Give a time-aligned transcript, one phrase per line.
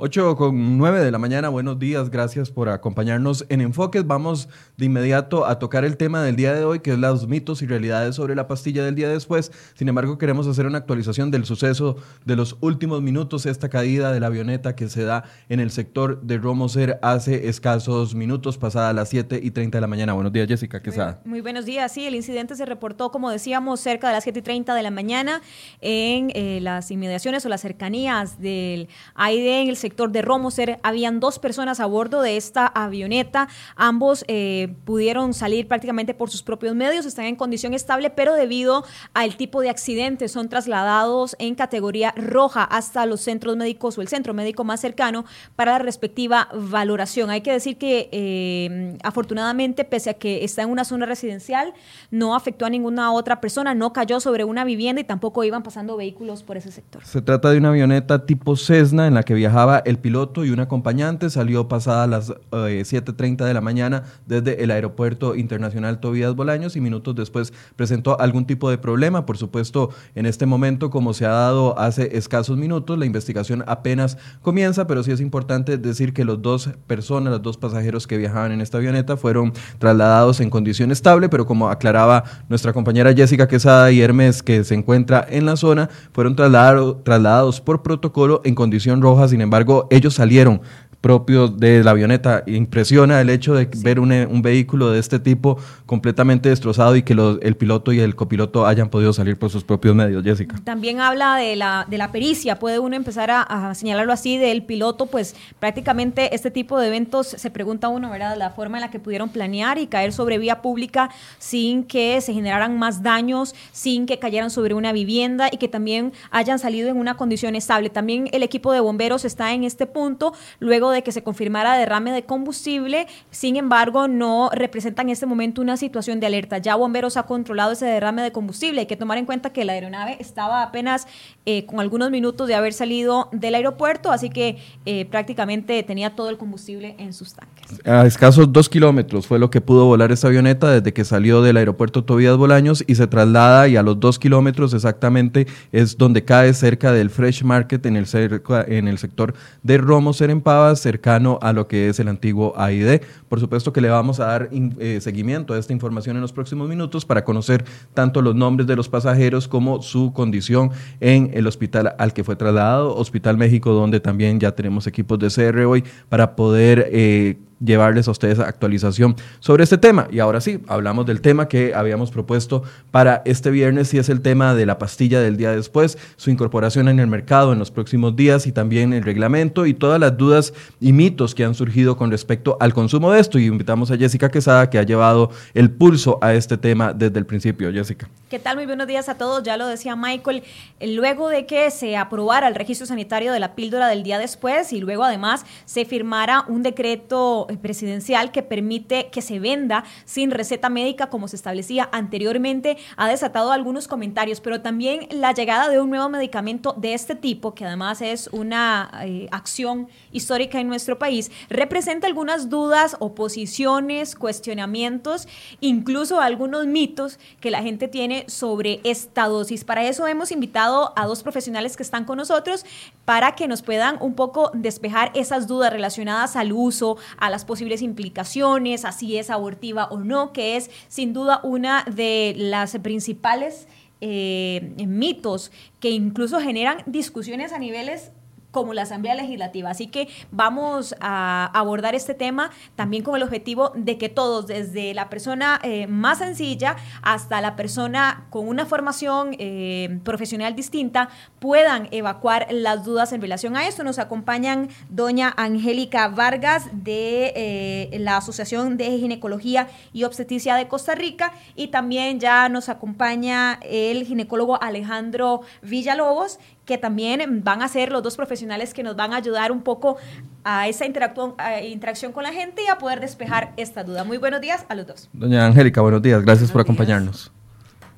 [0.00, 4.06] 8 con 9 de la mañana, buenos días, gracias por acompañarnos en Enfoques.
[4.06, 7.62] Vamos de inmediato a tocar el tema del día de hoy, que es los mitos
[7.62, 9.50] y realidades sobre la pastilla del día después.
[9.74, 14.20] Sin embargo, queremos hacer una actualización del suceso de los últimos minutos, esta caída de
[14.20, 19.08] la avioneta que se da en el sector de Romoser hace escasos minutos, pasada las
[19.08, 20.12] 7 y 30 de la mañana.
[20.12, 21.22] Buenos días, Jessica Quesada.
[21.24, 24.38] Muy, muy buenos días, sí, el incidente se reportó, como decíamos, cerca de las 7
[24.38, 25.42] y 30 de la mañana
[25.80, 30.78] en eh, las inmediaciones o las cercanías del AID en el sector sector de Romoser.
[30.82, 33.48] Habían dos personas a bordo de esta avioneta.
[33.74, 38.84] Ambos eh, pudieron salir prácticamente por sus propios medios, están en condición estable, pero debido
[39.14, 44.08] al tipo de accidente son trasladados en categoría roja hasta los centros médicos o el
[44.08, 45.24] centro médico más cercano
[45.56, 47.30] para la respectiva valoración.
[47.30, 51.72] Hay que decir que eh, afortunadamente, pese a que está en una zona residencial,
[52.10, 55.96] no afectó a ninguna otra persona, no cayó sobre una vivienda y tampoco iban pasando
[55.96, 57.06] vehículos por ese sector.
[57.06, 60.60] Se trata de una avioneta tipo Cessna en la que viajaba el piloto y un
[60.60, 61.30] acompañante.
[61.30, 66.80] Salió pasada las 7.30 eh, de la mañana desde el aeropuerto internacional Tobías Bolaños y
[66.80, 69.26] minutos después presentó algún tipo de problema.
[69.26, 74.18] Por supuesto, en este momento, como se ha dado hace escasos minutos, la investigación apenas
[74.42, 78.52] comienza, pero sí es importante decir que los dos personas, los dos pasajeros que viajaban
[78.52, 83.90] en esta avioneta fueron trasladados en condición estable, pero como aclaraba nuestra compañera Jessica Quesada
[83.92, 89.28] y Hermes, que se encuentra en la zona, fueron trasladados por protocolo en condición roja,
[89.28, 90.60] sin embargo, ellos salieron
[91.00, 92.42] propio de la avioneta.
[92.46, 97.12] Impresiona el hecho de ver un, un, vehículo de este tipo completamente destrozado y que
[97.12, 100.56] el piloto y el copiloto hayan podido salir por sus propios medios, Jessica.
[100.64, 105.06] También habla de la, de la pericia, puede uno empezar a, señalarlo así, del piloto,
[105.06, 108.36] pues prácticamente este tipo de eventos se pregunta uno, ¿verdad?
[108.36, 112.32] La forma en la que pudieron planear y caer sobre vía pública sin que se
[112.32, 116.96] generaran más daños, sin que cayeran sobre una vivienda y que también hayan salido en
[116.96, 117.90] una condición estable.
[117.90, 122.12] También el equipo de bomberos está en este punto, luego de que se confirmara derrame
[122.12, 126.58] de combustible, sin embargo, no representa en este momento una situación de alerta.
[126.58, 128.80] Ya Bomberos ha controlado ese derrame de combustible.
[128.80, 131.06] Hay que tomar en cuenta que la aeronave estaba apenas
[131.46, 136.30] eh, con algunos minutos de haber salido del aeropuerto, así que eh, prácticamente tenía todo
[136.30, 137.86] el combustible en sus tanques.
[137.86, 141.56] A escasos dos kilómetros fue lo que pudo volar esta avioneta desde que salió del
[141.56, 146.52] aeropuerto Tobías Bolaños y se traslada y a los dos kilómetros exactamente es donde cae
[146.54, 151.52] cerca del Fresh Market en el, cerca, en el sector de Romo Serempavas cercano a
[151.52, 153.02] lo que es el antiguo AID.
[153.28, 156.68] Por supuesto que le vamos a dar eh, seguimiento a esta información en los próximos
[156.68, 157.64] minutos para conocer
[157.94, 160.70] tanto los nombres de los pasajeros como su condición
[161.00, 165.28] en el hospital al que fue trasladado, Hospital México, donde también ya tenemos equipos de
[165.28, 170.08] CR hoy para poder eh, llevarles a ustedes actualización sobre este tema.
[170.10, 174.20] Y ahora sí, hablamos del tema que habíamos propuesto para este viernes y es el
[174.20, 178.16] tema de la pastilla del día después, su incorporación en el mercado en los próximos
[178.16, 182.10] días y también el reglamento y todas las dudas y mitos que han surgido con
[182.10, 183.38] respecto al consumo de esto.
[183.38, 187.26] Y invitamos a Jessica Quesada que ha llevado el pulso a este tema desde el
[187.26, 187.72] principio.
[187.72, 188.08] Jessica.
[188.28, 188.56] ¿Qué tal?
[188.56, 189.42] Muy buenos días a todos.
[189.42, 190.42] Ya lo decía Michael,
[190.80, 194.80] luego de que se aprobara el registro sanitario de la píldora del día después y
[194.80, 201.08] luego además se firmara un decreto presidencial que permite que se venda sin receta médica
[201.08, 206.08] como se establecía anteriormente ha desatado algunos comentarios, pero también la llegada de un nuevo
[206.08, 212.06] medicamento de este tipo, que además es una eh, acción histórica en nuestro país, representa
[212.06, 215.28] algunas dudas, oposiciones, cuestionamientos,
[215.60, 219.64] incluso algunos mitos que la gente tiene sobre esta dosis.
[219.64, 222.64] Para eso hemos invitado a dos profesionales que están con nosotros
[223.04, 227.82] para que nos puedan un poco despejar esas dudas relacionadas al uso, a la posibles
[227.82, 233.68] implicaciones, así es abortiva o no, que es sin duda una de las principales
[234.00, 235.50] eh, mitos
[235.80, 238.12] que incluso generan discusiones a niveles
[238.50, 239.70] como la Asamblea Legislativa.
[239.70, 244.94] Así que vamos a abordar este tema también con el objetivo de que todos, desde
[244.94, 251.88] la persona eh, más sencilla hasta la persona con una formación eh, profesional distinta, puedan
[251.90, 253.84] evacuar las dudas en relación a esto.
[253.84, 260.94] Nos acompañan doña Angélica Vargas de eh, la Asociación de Ginecología y Obstetricia de Costa
[260.94, 267.90] Rica y también ya nos acompaña el ginecólogo Alejandro Villalobos, que también van a ser
[267.90, 269.96] los dos profesionales que nos van a ayudar un poco
[270.44, 274.04] a esa interacción con la gente y a poder despejar esta duda.
[274.04, 275.08] Muy buenos días a los dos.
[275.14, 276.22] Doña Angélica, buenos días.
[276.22, 277.32] Gracias por acompañarnos.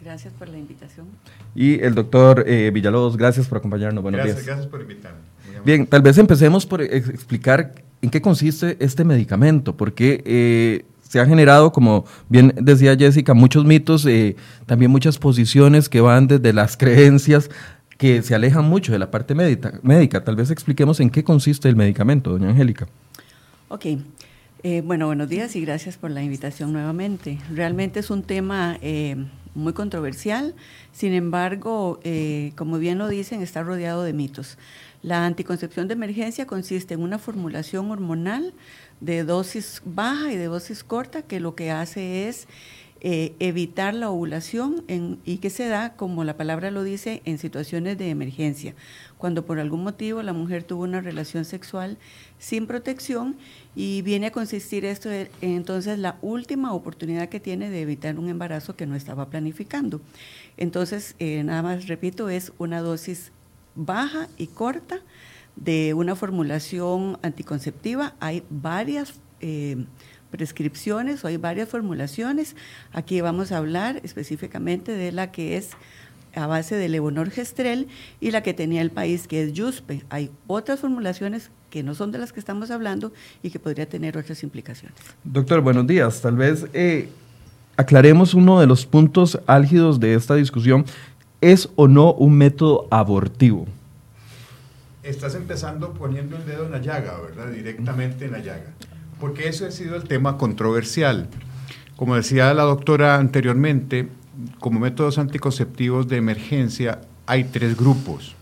[0.00, 1.08] Gracias por la invitación.
[1.52, 4.04] Y el doctor eh, Villalobos, gracias por acompañarnos.
[4.04, 4.46] Buenos gracias, días.
[4.46, 5.18] Gracias por invitarme.
[5.64, 11.26] Bien, tal vez empecemos por explicar en qué consiste este medicamento, porque eh, se ha
[11.26, 14.36] generado, como bien decía Jessica, muchos mitos, eh,
[14.66, 17.50] también muchas posiciones que van desde las creencias
[18.00, 20.24] que se alejan mucho de la parte médica.
[20.24, 22.88] Tal vez expliquemos en qué consiste el medicamento, doña Angélica.
[23.68, 23.84] Ok.
[24.62, 27.38] Eh, bueno, buenos días y gracias por la invitación nuevamente.
[27.52, 29.16] Realmente es un tema eh,
[29.54, 30.54] muy controversial,
[30.92, 34.56] sin embargo, eh, como bien lo dicen, está rodeado de mitos.
[35.02, 38.54] La anticoncepción de emergencia consiste en una formulación hormonal
[39.00, 42.48] de dosis baja y de dosis corta que lo que hace es
[43.02, 44.84] eh, evitar la ovulación
[45.24, 48.74] y que se da, como la palabra lo dice, en situaciones de emergencia,
[49.16, 51.96] cuando por algún motivo la mujer tuvo una relación sexual
[52.38, 53.36] sin protección
[53.74, 58.28] y viene a consistir esto en entonces la última oportunidad que tiene de evitar un
[58.28, 60.02] embarazo que no estaba planificando.
[60.58, 63.32] Entonces, eh, nada más repito, es una dosis
[63.74, 65.00] baja y corta
[65.56, 68.14] de una formulación anticonceptiva.
[68.20, 69.86] Hay varias eh,
[70.30, 72.56] prescripciones o hay varias formulaciones.
[72.92, 75.70] Aquí vamos a hablar específicamente de la que es
[76.34, 77.88] a base de levonorgestrel
[78.20, 80.04] y la que tenía el país que es Yuspe.
[80.10, 83.12] Hay otras formulaciones que no son de las que estamos hablando
[83.42, 84.96] y que podría tener otras implicaciones.
[85.24, 86.20] Doctor, buenos días.
[86.20, 87.08] Tal vez eh,
[87.76, 90.84] aclaremos uno de los puntos álgidos de esta discusión.
[91.40, 93.66] ¿Es o no un método abortivo?
[95.02, 97.50] Estás empezando poniendo el dedo en la llaga, ¿verdad?
[97.50, 98.74] Directamente en la llaga
[99.20, 101.28] porque ese ha sido el tema controversial.
[101.96, 104.08] Como decía la doctora anteriormente,
[104.58, 108.34] como métodos anticonceptivos de emergencia hay tres grupos.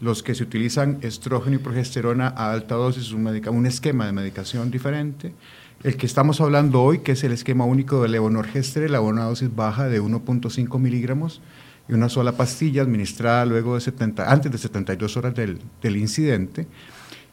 [0.00, 4.70] Los que se utilizan estrógeno y progesterona a alta dosis, un, un esquema de medicación
[4.70, 5.34] diferente.
[5.82, 9.54] El que estamos hablando hoy, que es el esquema único de levonorgestrel, a una dosis
[9.54, 11.40] baja de 1.5 miligramos
[11.88, 16.66] y una sola pastilla administrada luego de 70, antes de 72 horas del, del incidente.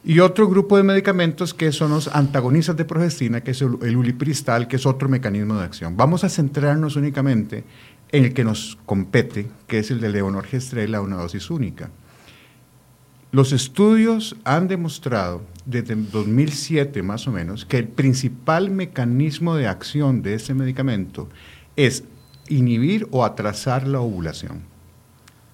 [0.06, 4.68] Y otro grupo de medicamentos que son los antagonistas de progestina, que es el, ulipristal,
[4.68, 5.96] que es otro mecanismo de acción.
[5.96, 7.64] Vamos a centrarnos únicamente
[8.12, 11.88] en el que nos compete, que es el de levonorgestrel a una dosis única.
[13.32, 20.20] Los estudios han demostrado desde 2007 más o menos que el principal mecanismo de acción
[20.20, 21.30] de ese medicamento
[21.76, 22.04] es
[22.48, 24.64] inhibir o atrasar la ovulación.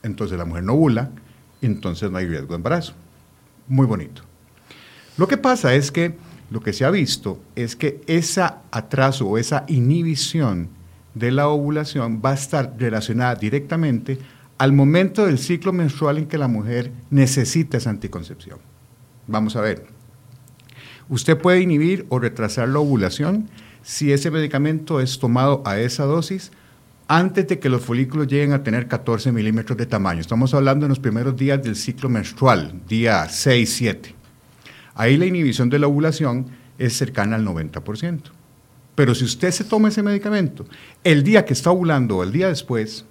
[0.03, 1.13] Entonces la mujer no ovula,
[1.63, 2.95] entonces no hay riesgo de embarazo.
[3.69, 4.30] Muy bonito.
[5.17, 6.17] Lo que pasa es que
[6.51, 10.69] lo que se ha visto es que ese atraso o esa inhibición
[11.15, 14.19] de la ovulación va a estar relacionada directamente
[14.59, 18.59] al momento del ciclo menstrual en que la mujer necesita esa anticoncepción.
[19.27, 19.87] Vamos a ver.
[21.09, 23.49] Usted puede inhibir o retrasar la ovulación
[23.83, 26.53] si ese medicamento es tomado a esa dosis
[27.09, 30.21] antes de que los folículos lleguen a tener 14 milímetros de tamaño.
[30.21, 34.20] Estamos hablando en los primeros días del ciclo menstrual, día 6, 7.
[34.95, 36.47] Ahí la inhibición de la ovulación
[36.79, 38.21] es cercana al 90%.
[38.95, 40.67] Pero si usted se toma ese medicamento
[41.05, 43.05] el día que está ovulando o el día después,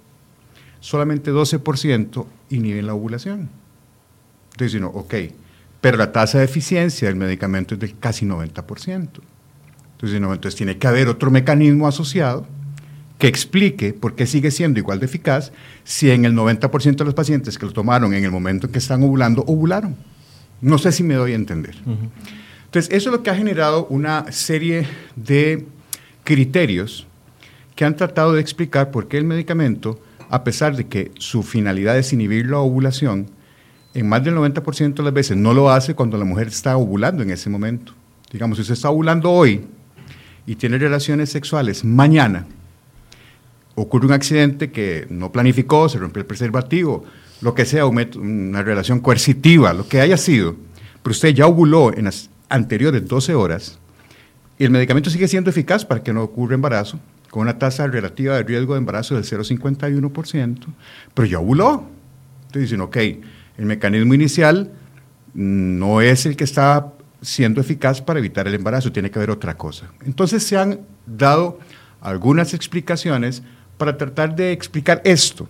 [0.80, 3.48] solamente 12% inhiben la ovulación.
[4.52, 5.14] Entonces, no, ok,
[5.80, 9.08] pero la tasa de eficiencia del medicamento es de casi 90%.
[9.92, 12.46] Entonces, no, entonces tiene que haber otro mecanismo asociado
[13.18, 15.52] que explique por qué sigue siendo igual de eficaz
[15.84, 18.78] si en el 90% de los pacientes que lo tomaron en el momento en que
[18.78, 19.94] están ovulando, ovularon.
[20.60, 21.76] No sé si me doy a entender.
[22.64, 24.86] Entonces, eso es lo que ha generado una serie
[25.16, 25.66] de
[26.24, 27.06] criterios
[27.74, 31.98] que han tratado de explicar por qué el medicamento, a pesar de que su finalidad
[31.98, 33.26] es inhibir la ovulación,
[33.94, 37.22] en más del 90% de las veces no lo hace cuando la mujer está ovulando
[37.22, 37.92] en ese momento.
[38.30, 39.62] Digamos, si usted está ovulando hoy
[40.46, 42.46] y tiene relaciones sexuales mañana,
[43.74, 47.04] ocurre un accidente que no planificó, se rompió el preservativo,
[47.40, 50.56] lo que sea, una relación coercitiva, lo que haya sido,
[51.02, 53.78] pero usted ya ovuló en las anteriores 12 horas
[54.58, 58.36] y el medicamento sigue siendo eficaz para que no ocurra embarazo, con una tasa relativa
[58.36, 60.66] de riesgo de embarazo del 0,51%,
[61.14, 61.88] pero ya ovuló.
[62.42, 62.96] Entonces dicen, ok,
[63.56, 64.72] el mecanismo inicial
[65.32, 66.92] no es el que está
[67.22, 69.90] siendo eficaz para evitar el embarazo, tiene que haber otra cosa.
[70.04, 71.58] Entonces se han dado
[72.00, 73.42] algunas explicaciones
[73.78, 75.48] para tratar de explicar esto,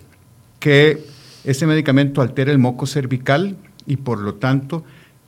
[0.59, 1.03] que
[1.43, 4.83] este medicamento altera el moco cervical y por lo tanto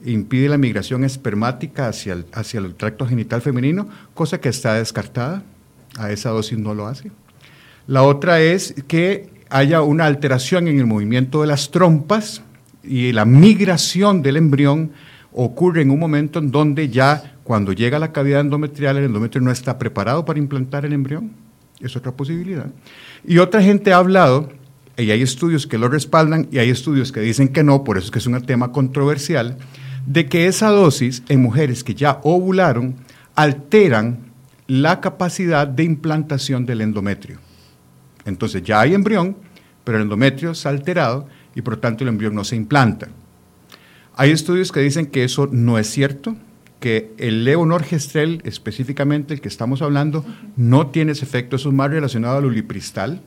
[0.06, 5.44] impide la migración espermática hacia el, hacia el tracto genital femenino, cosa que está descartada.
[5.98, 7.12] A esa dosis no lo hace.
[7.86, 12.42] La otra es que haya una alteración en el movimiento de las trompas
[12.84, 14.92] y la migración del embrión
[15.32, 19.42] ocurre en un momento en donde ya cuando llega a la cavidad endometrial el endometrio
[19.42, 21.32] no está preparado para implantar el embrión.
[21.80, 22.68] Es otra posibilidad.
[23.26, 24.50] Y otra gente ha hablado
[24.98, 28.06] y hay estudios que lo respaldan y hay estudios que dicen que no, por eso
[28.06, 29.58] es que es un tema controversial,
[30.06, 32.96] de que esa dosis en mujeres que ya ovularon
[33.36, 34.20] alteran
[34.68, 37.40] la capacidad de implantación del endometrio.
[38.26, 39.38] Entonces ya hay embrión,
[39.84, 43.08] pero el endometrio ha alterado y por tanto el embrión no se implanta.
[44.16, 46.36] Hay estudios que dicen que eso no es cierto,
[46.80, 51.90] que el levonorgestrel, específicamente el que estamos hablando, no tiene ese efecto, eso es más
[51.90, 53.22] relacionado al ulipristal,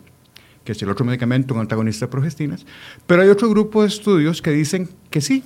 [0.67, 2.67] que es el otro medicamento, un antagonista de progestinas,
[3.07, 5.45] pero hay otro grupo de estudios que dicen que sí.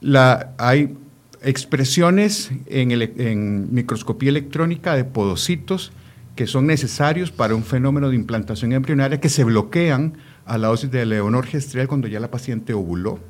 [0.00, 0.96] La, hay
[1.42, 5.92] expresiones en, en microscopía electrónica de podocitos
[6.34, 10.14] que son necesarios para un fenómeno de implantación embrionaria que se bloquean
[10.46, 13.20] a la dosis de levonorgestrel cuando ya la paciente ovuló.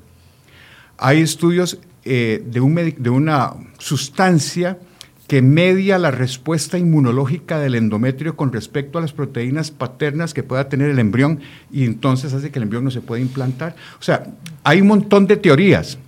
[0.97, 4.79] Hay estudios eh, de, un de una sustancia
[5.27, 10.69] que media la respuesta inmunológica del endometrio con respecto a las proteínas paternas que pueda
[10.69, 11.41] tener el embrión
[11.73, 13.75] y entonces hace que el embrión no se pueda implantar.
[13.99, 14.27] O sea,
[14.65, 15.99] hay un montón de teorías.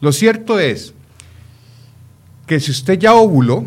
[0.00, 0.92] Lo cierto es
[2.46, 3.66] que si usted ya ovuló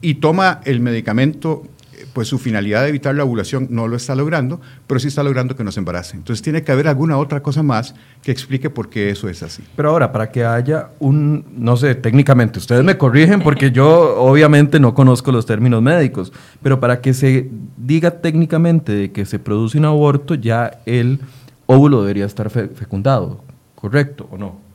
[0.00, 1.64] y toma el medicamento
[2.12, 5.56] pues su finalidad de evitar la ovulación no lo está logrando, pero sí está logrando
[5.56, 6.16] que nos embarace.
[6.16, 9.62] Entonces tiene que haber alguna otra cosa más que explique por qué eso es así.
[9.76, 14.80] Pero ahora, para que haya un, no sé, técnicamente, ustedes me corrigen porque yo obviamente
[14.80, 19.78] no conozco los términos médicos, pero para que se diga técnicamente de que se produce
[19.78, 21.20] un aborto, ya el
[21.66, 23.42] óvulo debería estar fecundado,
[23.74, 24.70] ¿correcto o no?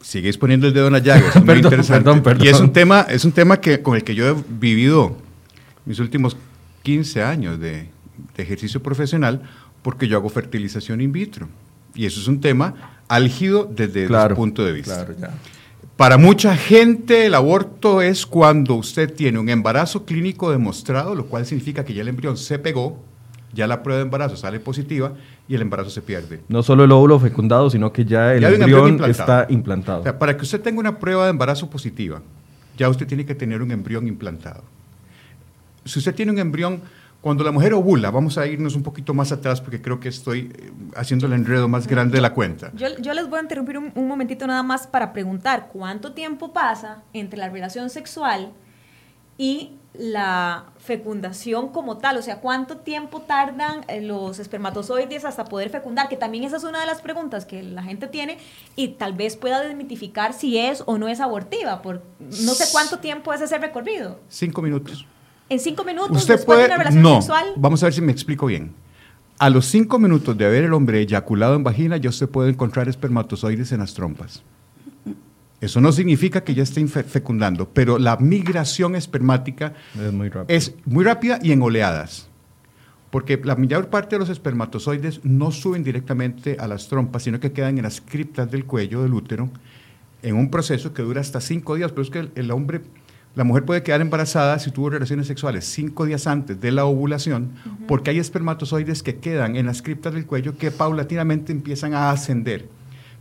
[0.00, 2.10] Sigues poniendo el dedo en la llaga, es muy interesante.
[2.40, 5.16] Y es un tema, es un tema que, con el que yo he vivido
[5.84, 6.36] mis últimos
[6.82, 7.88] 15 años de,
[8.36, 9.42] ejercicio profesional
[9.82, 11.48] porque yo hago fertilización in vitro.
[11.94, 15.06] Y eso es un tema álgido desde ese punto de vista.
[15.96, 21.44] Para mucha gente el aborto es cuando usted tiene un embarazo clínico demostrado, lo cual
[21.46, 22.98] significa que ya el embrión se pegó,
[23.52, 25.12] ya la prueba de embarazo sale positiva
[25.46, 26.40] y el embarazo se pierde.
[26.48, 30.18] No solo el óvulo fecundado, sino que ya el embrión, está implantado.
[30.18, 32.22] para que usted tenga una prueba de embarazo positiva,
[32.78, 34.62] ya usted tiene que tener un embrión implantado
[35.84, 36.82] si usted tiene un embrión,
[37.22, 40.52] cuando la mujer ovula, vamos a irnos un poquito más atrás porque creo que estoy
[40.58, 42.72] eh, haciendo el enredo más grande de la cuenta.
[42.74, 47.38] Yo, les voy a interrumpir un, momentito nada más para preguntar cuánto tiempo pasa entre
[47.38, 48.52] la relación sexual
[49.38, 55.70] y la fecundación como tal, o sea, cuánto tiempo tardan eh, los espermatozoides hasta poder
[55.70, 58.38] fecundar, que también esa es una de las preguntas que la gente tiene
[58.74, 62.98] y tal vez pueda desmitificar si es o no es abortiva, por no sé cuánto
[62.98, 64.18] tiempo es ese recorrido.
[64.28, 65.06] Cinco minutos
[65.48, 67.46] en cinco minutos Usted después puede, de una relación no, sexual.
[67.56, 68.72] Vamos a ver si me explico bien.
[69.38, 72.88] A los cinco minutos de haber el hombre eyaculado en vagina, ya usted puede encontrar
[72.88, 74.42] espermatozoides en las trompas.
[75.60, 81.04] Eso no significa que ya esté fecundando, pero la migración espermática es muy, es muy
[81.04, 82.28] rápida y en oleadas.
[83.10, 87.52] Porque la mayor parte de los espermatozoides no suben directamente a las trompas, sino que
[87.52, 89.50] quedan en las criptas del cuello del útero
[90.22, 91.92] en un proceso que dura hasta cinco días.
[91.92, 92.80] Pero es que el hombre
[93.34, 97.52] la mujer puede quedar embarazada si tuvo relaciones sexuales cinco días antes de la ovulación,
[97.88, 102.68] porque hay espermatozoides que quedan en las criptas del cuello que paulatinamente empiezan a ascender.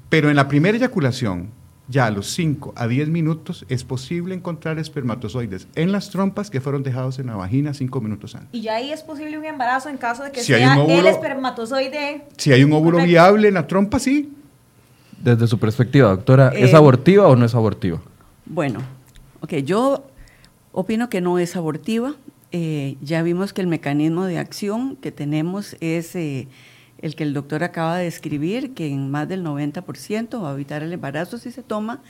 [0.10, 1.50] Pero en la primera eyaculación,
[1.88, 6.60] ya a los 5 a 10 minutos, es posible encontrar espermatozoides en las trompas que
[6.60, 8.50] fueron dejados en la vagina cinco minutos antes.
[8.52, 12.26] Y ya ahí es posible un embarazo en caso de que sea el espermatozoide.
[12.38, 14.34] Si hay un óvulo viable en la trompa, sí.
[15.22, 18.02] Desde su perspectiva, doctora, ¿es eh, abortiva o no es abortiva?
[18.46, 18.80] Bueno,
[19.42, 20.06] Ok, yo
[20.72, 22.16] opino que no es abortiva.
[22.52, 26.48] Eh, ya vimos que el mecanismo de acción que tenemos es eh,
[27.00, 30.84] el que el doctor acaba de describir, que en más del 90% va a evitar
[30.84, 32.02] el embarazo si se toma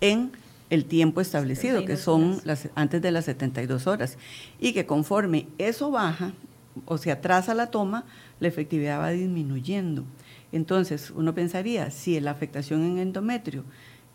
[0.00, 0.32] en
[0.70, 4.16] el tiempo establecido, que son las, antes de las 72 horas,
[4.58, 6.32] y que conforme eso baja
[6.86, 8.04] o se atrasa la toma,
[8.40, 10.04] la efectividad va disminuyendo.
[10.52, 13.64] Entonces, uno pensaría, si la afectación en endometrio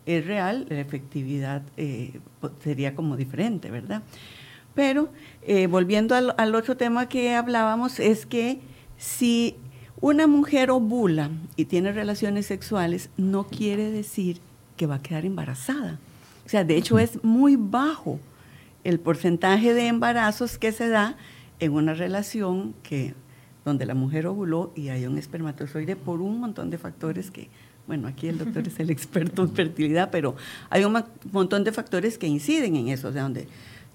[0.06, 2.20] es real, la efectividad eh,
[2.62, 4.02] sería como diferente, ¿verdad?
[4.74, 5.08] Pero
[5.42, 8.60] eh, volviendo al, otro tema que hablábamos, es que
[8.98, 9.56] si
[10.00, 14.40] una mujer ovula y tiene relaciones sexuales, no quiere decir
[14.76, 15.98] que va a quedar embarazada.
[16.44, 18.18] O sea, de hecho es muy bajo
[18.82, 21.16] el porcentaje de embarazos que se da
[21.60, 23.14] en una relación que
[23.64, 27.48] donde la mujer ovuló y hay un espermatozoide por un montón de factores que
[27.86, 30.36] bueno, aquí el doctor es el experto en fertilidad, pero
[30.70, 33.48] hay un montón de factores que inciden en eso, de donde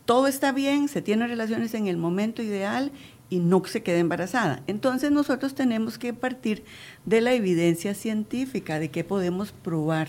[0.05, 2.91] todo está bien, se tiene relaciones en el momento ideal
[3.29, 4.63] y no se queda embarazada.
[4.67, 6.63] Entonces nosotros tenemos que partir
[7.05, 10.08] de la evidencia científica de qué podemos probar.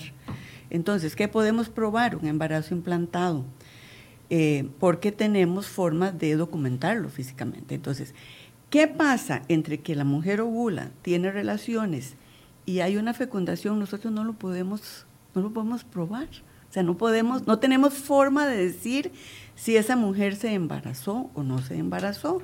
[0.70, 2.16] Entonces, ¿qué podemos probar?
[2.16, 3.44] Un embarazo implantado,
[4.30, 7.74] eh, porque tenemos formas de documentarlo físicamente.
[7.74, 8.14] Entonces,
[8.70, 12.14] ¿qué pasa entre que la mujer ovula, tiene relaciones
[12.70, 16.28] y hay una fecundación, nosotros no lo podemos, no lo podemos probar.
[16.68, 19.10] O sea, no podemos, no tenemos forma de decir
[19.56, 22.42] si esa mujer se embarazó o no se embarazó.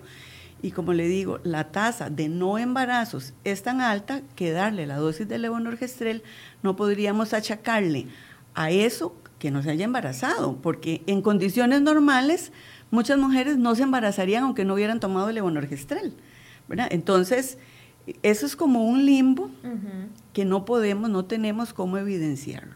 [0.63, 4.97] Y como le digo, la tasa de no embarazos es tan alta que darle la
[4.97, 6.25] dosis de levonorgestrel
[6.61, 8.09] no podríamos achacarle
[8.57, 12.51] a eso que no se haya embarazado, porque en condiciones normales
[12.91, 16.17] muchas mujeres no se embarazarían aunque no hubieran tomado levonorgestrel.
[16.67, 16.89] ¿verdad?
[16.91, 17.59] Entonces,
[18.23, 19.51] eso es como un limbo
[20.33, 22.75] que no podemos, no tenemos cómo evidenciarlo.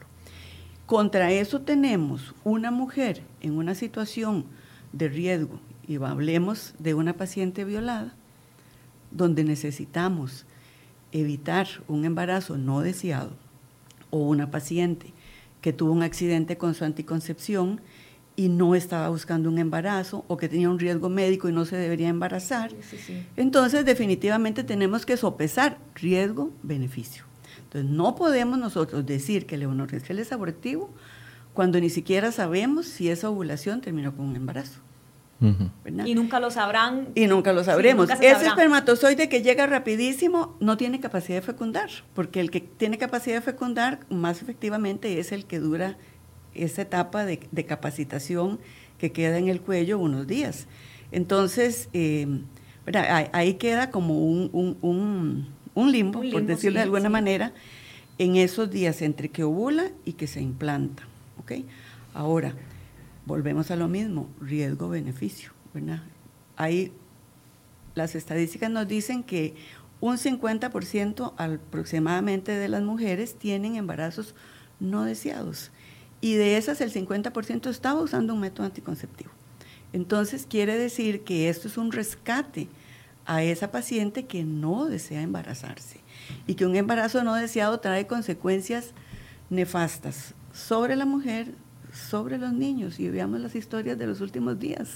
[0.86, 4.44] Contra eso tenemos una mujer en una situación
[4.92, 8.14] de riesgo, y hablemos de una paciente violada,
[9.10, 10.46] donde necesitamos
[11.12, 13.32] evitar un embarazo no deseado,
[14.10, 15.12] o una paciente
[15.60, 17.80] que tuvo un accidente con su anticoncepción
[18.36, 21.76] y no estaba buscando un embarazo o que tenía un riesgo médico y no se
[21.76, 22.70] debería embarazar.
[23.36, 27.24] Entonces, definitivamente tenemos que sopesar riesgo-beneficio.
[27.64, 30.90] Entonces, no podemos nosotros decir que el levonorgestrel es abortivo
[31.54, 34.80] cuando ni siquiera sabemos si esa ovulación terminó con un embarazo.
[36.04, 37.08] Y nunca lo sabrán.
[37.14, 38.10] Y nunca lo sabremos.
[38.10, 43.36] Ese espermatozoide que llega rapidísimo no tiene capacidad de fecundar, porque el que tiene capacidad
[43.36, 45.96] de fecundar más efectivamente es el que dura
[46.54, 48.58] esa etapa de, capacitación
[48.98, 50.66] que queda en el cuello unos días.
[51.12, 52.26] Entonces, eh,
[53.32, 57.52] ahí queda como un, limbo, por decirlo de alguna manera,
[58.18, 61.04] en esos días entre que ovula y que se implanta.
[61.38, 61.66] ¿okay?
[62.12, 62.54] Ahora,
[63.24, 65.52] volvemos a lo mismo, riesgo-beneficio.
[66.56, 66.92] Ahí
[67.94, 69.54] las estadísticas nos dicen que
[70.00, 74.34] un 50% aproximadamente de las mujeres tienen embarazos
[74.80, 75.70] no deseados
[76.20, 79.30] y de esas el 50% estaba usando un método anticonceptivo.
[79.92, 82.68] Entonces quiere decir que esto es un rescate
[83.26, 86.00] a esa paciente que no desea embarazarse
[86.46, 88.92] y que un embarazo no deseado trae consecuencias
[89.50, 91.54] nefastas sobre la mujer,
[91.92, 93.00] sobre los niños.
[93.00, 94.90] Y veamos las historias de los últimos días,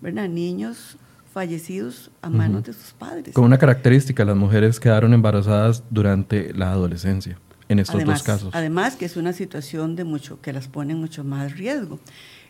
[0.00, 0.28] ¿verdad?
[0.28, 0.96] Niños
[1.32, 3.34] fallecidos a manos de sus padres.
[3.34, 8.50] Con una característica, las mujeres quedaron embarazadas durante la adolescencia en estos dos casos.
[8.54, 11.98] Además, que es una situación de mucho, que las pone en mucho más riesgo.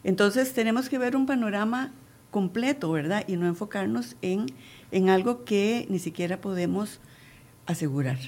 [0.05, 1.93] Entonces, tenemos que ver un panorama
[2.31, 3.25] completo, ¿verdad?
[3.27, 4.47] Y no enfocarnos en,
[4.91, 7.01] en algo que ni siquiera podemos
[7.67, 8.19] asegurar.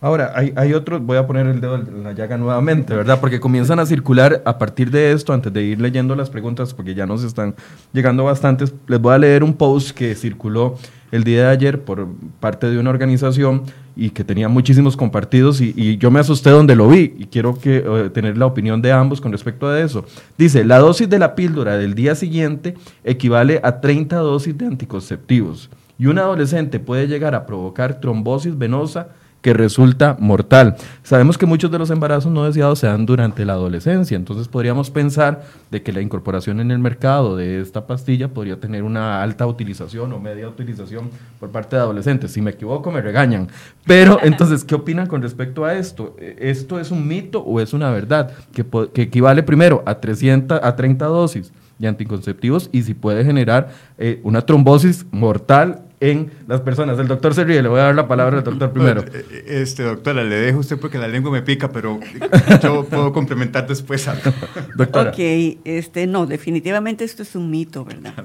[0.00, 3.20] Ahora, hay, hay otros, voy a poner el dedo en la llaga nuevamente, ¿verdad?
[3.20, 6.94] Porque comienzan a circular a partir de esto, antes de ir leyendo las preguntas, porque
[6.94, 7.54] ya nos están
[7.94, 10.76] llegando bastantes, les voy a leer un post que circuló
[11.10, 12.06] el día de ayer por
[12.38, 13.62] parte de una organización
[13.96, 17.84] y que tenía muchísimos compartidos y, yo me asusté donde lo vi y quiero que,
[17.86, 20.04] eh, tener la opinión de ambos con respecto a eso.
[20.36, 25.70] Dice, la dosis de la píldora del día siguiente equivale a 30 dosis de anticonceptivos
[25.98, 29.08] y un adolescente puede llegar a provocar trombosis venosa
[29.44, 30.74] que resulta mortal.
[31.02, 34.88] Sabemos que muchos de los embarazos no deseados se dan durante la adolescencia, entonces podríamos
[34.88, 39.46] pensar de que la incorporación en el mercado de esta pastilla podría tener una alta
[39.46, 42.32] utilización o media utilización por parte de adolescentes.
[42.32, 43.48] Si me equivoco, me regañan.
[43.84, 46.16] Pero entonces, ¿qué opinan con respecto a esto?
[46.18, 48.32] ¿Esto es un mito o es una verdad?
[48.50, 48.64] Que,
[49.02, 54.40] equivale primero a, 300, a 30 dosis de anticonceptivos y si puede generar eh, una
[54.40, 56.98] trombosis mortal en las personas.
[56.98, 59.02] El doctor se ríe, le voy a dar la palabra al doctor primero.
[59.02, 61.98] Eh, eh, este, doctora, le dejo usted porque la lengua me pica, pero
[62.62, 64.30] yo puedo complementar después algo.
[64.76, 65.10] doctora.
[65.10, 65.18] Ok,
[65.64, 68.14] este, no, definitivamente esto es un mito, ¿verdad?
[68.16, 68.24] Ah,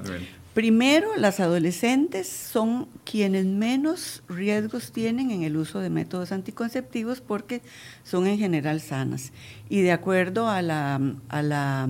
[0.52, 7.62] Primero, las adolescentes son quienes menos riesgos tienen en el uso de métodos anticonceptivos porque
[8.02, 9.32] son en general sanas.
[9.68, 11.88] Y de acuerdo a la, a la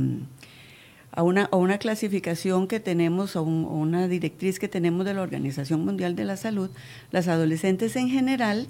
[1.12, 6.16] a una, una clasificación que tenemos, o una directriz que tenemos de la Organización Mundial
[6.16, 6.70] de la Salud,
[7.11, 8.68] las adolescentes en general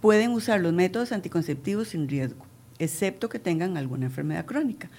[0.00, 2.46] pueden usar los métodos anticonceptivos sin riesgo,
[2.78, 4.90] excepto que tengan alguna enfermedad crónica.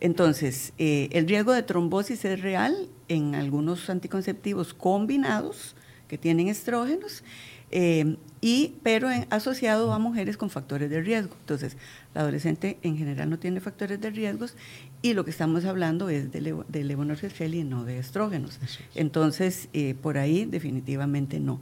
[0.00, 5.74] Entonces, eh, el riesgo de trombosis es real en algunos anticonceptivos combinados
[6.08, 7.24] que tienen estrógenos
[7.70, 11.34] eh, y, pero asociado a mujeres con factores de riesgo.
[11.40, 11.76] Entonces,
[12.16, 14.54] la adolescente en general no tiene factores de riesgos
[15.02, 18.58] y lo que estamos hablando es de, de levonorgestrel y no de estrógenos.
[18.94, 21.60] Entonces, eh, por ahí definitivamente no.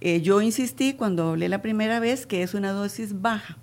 [0.00, 3.58] Eh, yo insistí cuando hablé la primera vez que es una dosis baja.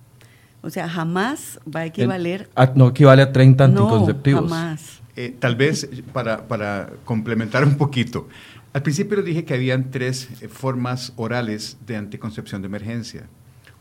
[0.62, 2.50] O sea, jamás va a equivaler...
[2.76, 4.44] no equivale a 30 anticonceptivos.
[4.44, 5.02] No, jamás.
[5.40, 8.28] tal vez para, para complementar un poquito,
[8.74, 13.28] al principio les dije que habían tres eh, formas orales de anticoncepción de emergencia.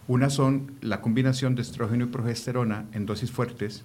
[0.09, 3.85] Una son la combinación de estrógeno y progesterona en dosis fuertes,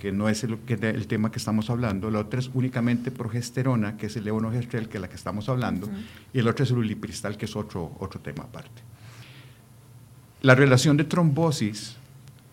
[0.00, 0.58] que no es el,
[1.06, 2.10] tema que estamos hablando.
[2.10, 5.88] La otra es únicamente progesterona, que es el levonorgestrel, que es la que estamos hablando.
[6.32, 8.82] Y el otro es el ulipristal, que es otro, otro tema aparte.
[10.42, 11.96] La relación de trombosis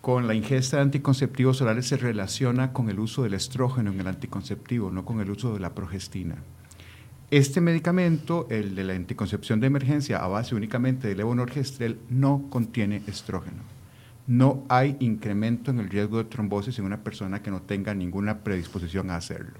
[0.00, 4.06] con la ingesta de anticonceptivos orales se relaciona con el uso del estrógeno en el
[4.06, 6.36] anticonceptivo, no con el uso de la progestina
[7.32, 13.00] Este medicamento, el de la anticoncepción de emergencia a base únicamente de levonorgestrel, no contiene
[13.06, 13.62] estrógeno.
[14.26, 18.40] No hay incremento en el riesgo de trombosis en una persona que no tenga ninguna
[18.40, 19.54] predisposición a hacerlo.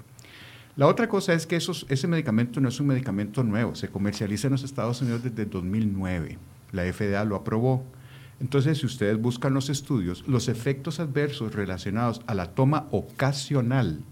[0.76, 4.52] La otra cosa es que ese medicamento no es un medicamento nuevo, se comercializa en
[4.52, 6.36] los Estados Unidos desde 2009.
[6.72, 7.86] La FDA lo aprobó.
[8.38, 14.04] Entonces, si ustedes buscan los estudios, los efectos adversos relacionados a la toma ocasional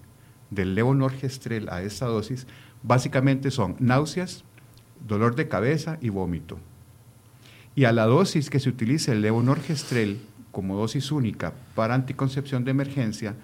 [0.49, 2.46] del levonorgestrel a esa dosis
[2.82, 4.44] básicamente son náuseas,
[5.06, 6.58] dolor de cabeza y vómito.
[7.74, 10.20] Y a la dosis que se utiliza el levonorgestrel
[10.52, 13.36] como dosis única para anticoncepción de emergencia,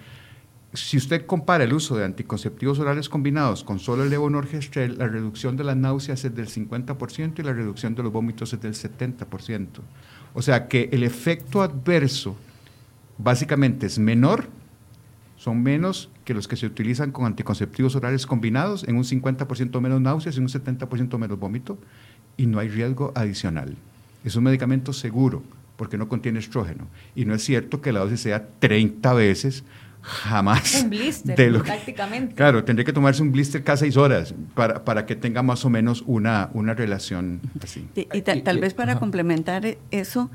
[0.73, 5.57] si usted compara el uso de anticonceptivos orales combinados con solo el levonorgestrel, la reducción
[5.57, 9.67] de las náuseas es del 50% y la reducción de los vómitos es del 70%.
[10.35, 12.37] O sea que el efecto adverso
[13.17, 14.49] básicamente es menor,
[15.47, 20.01] son menos que los que se utilizan con anticonceptivos orales combinados, en un 50% menos
[20.01, 21.79] náuseas y un 70% menos vómito,
[22.37, 23.77] y no hay riesgo adicional.
[24.25, 25.45] Es un medicamento seguro
[25.77, 26.89] porque no contiene estrógeno.
[27.15, 29.63] Y no es cierto que la dosis sea 30 veces
[30.03, 30.83] jamás.
[30.83, 32.35] Un blister, prácticamente.
[32.35, 35.71] Claro, tendría que tomarse un blister cada seis horas para, para que tenga más o
[35.71, 37.87] menos una, una relación así.
[37.95, 40.29] Y, tal, vez para complementar eso,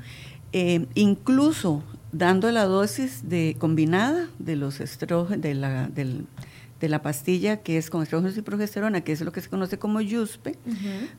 [0.54, 7.58] eh, incluso dando la dosis de combinada de los estrógenos, de la, de la pastilla
[7.58, 10.58] que es con estrógenos y progesterona, que es lo que se conoce como YUSPE,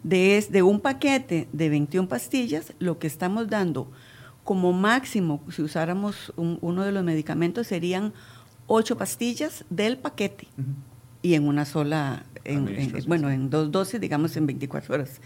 [0.03, 3.91] de, de un paquete de 21 pastillas, lo que estamos dando
[4.43, 8.13] como máximo, si usáramos uno de los medicamentos, serían
[8.67, 10.47] ocho pastillas del paquete.
[11.21, 12.25] Y en una sola,
[13.07, 15.21] bueno, en dos dosis, digamos en 24 horas.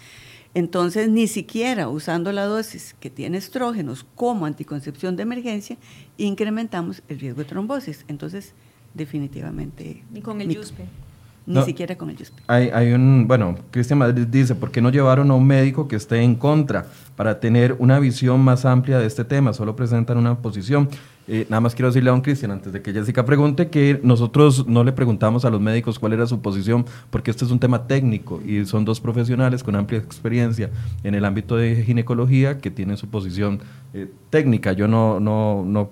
[0.53, 5.77] Entonces, ni siquiera usando la dosis que tiene estrógenos como anticoncepción de emergencia,
[6.17, 8.05] incrementamos el riesgo de trombosis.
[8.07, 8.53] Entonces,
[8.93, 10.03] definitivamente...
[10.12, 10.86] Ni con el YUSPE.
[11.45, 12.43] Ni siquiera con el YUSPE.
[12.47, 15.95] Hay, hay un, bueno, Cristian Madrid dice, ¿por qué no llevaron a un médico que
[15.95, 19.53] esté en contra para tener una visión más amplia de este tema?
[19.53, 20.89] Solo presentan una posición.
[21.27, 24.65] Eh, nada más quiero decirle a don Cristian, antes de que Jessica pregunte, que nosotros
[24.65, 27.85] no le preguntamos a los médicos cuál era su posición, porque este es un tema
[27.85, 30.69] técnico y son dos profesionales con amplia experiencia
[31.03, 33.59] en el ámbito de ginecología que tienen su posición
[33.93, 34.71] eh, técnica.
[34.71, 35.89] Yo no, no, no,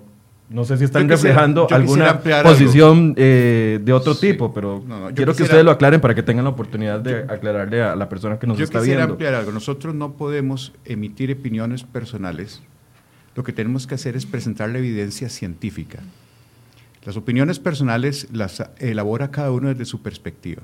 [0.48, 4.82] no sé si están reflejando alguna posición eh, de otro tipo, pero
[5.14, 8.38] quiero que ustedes lo aclaren para que tengan la oportunidad de aclararle a la persona
[8.38, 8.84] que nos está viendo.
[8.84, 9.52] Yo quisiera ampliar algo.
[9.52, 12.62] Nosotros no podemos emitir opiniones personales
[13.36, 16.00] lo que tenemos que hacer es presentar la evidencia científica.
[17.04, 20.62] Las opiniones personales las elabora cada uno desde su perspectiva.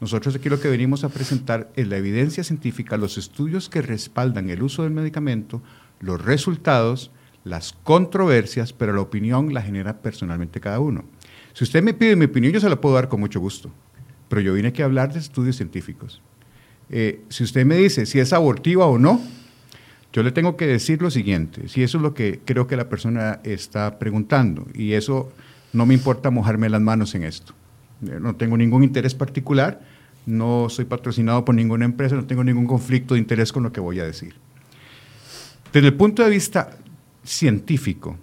[0.00, 4.48] Nosotros aquí lo que venimos a presentar es la evidencia científica, los estudios que respaldan
[4.50, 5.62] el uso del medicamento,
[6.00, 7.10] los resultados,
[7.44, 11.04] las controversias, pero la opinión la genera personalmente cada uno.
[11.54, 13.70] Si usted me pide mi opinión, yo se la puedo dar con mucho gusto,
[14.28, 16.22] pero yo vine aquí a hablar de estudios científicos.
[16.88, 19.20] Eh, si usted me dice si es abortiva o no,
[20.12, 22.88] yo le tengo que decir lo siguiente, si eso es lo que creo que la
[22.88, 25.32] persona está preguntando, y eso
[25.72, 27.52] no me importa mojarme las manos en esto.
[28.06, 29.82] Eh, no tengo ningún interés particular,
[30.24, 33.80] no soy patrocinado por ninguna empresa, no tengo ningún conflicto de interés con lo que
[33.80, 34.34] voy a decir.
[35.72, 36.78] Desde el punto de vista
[37.22, 38.16] científico,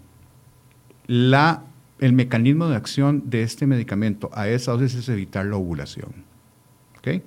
[1.08, 6.12] el mecanismo de acción de este medicamento a esa dosis es evitar la ovulación.
[6.98, 7.22] ¿okay?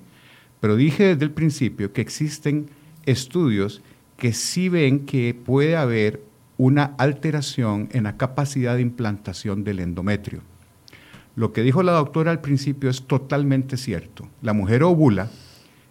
[0.59, 2.69] Pero dije desde el principio que existen
[3.05, 3.81] estudios
[4.17, 6.21] que sí ven que puede haber
[6.57, 10.41] una alteración en la capacidad de implantación del endometrio.
[11.35, 14.27] Lo que dijo la doctora al principio es totalmente cierto.
[14.41, 15.29] La mujer ovula,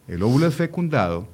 [0.08, 1.28] el óvulo es fecundado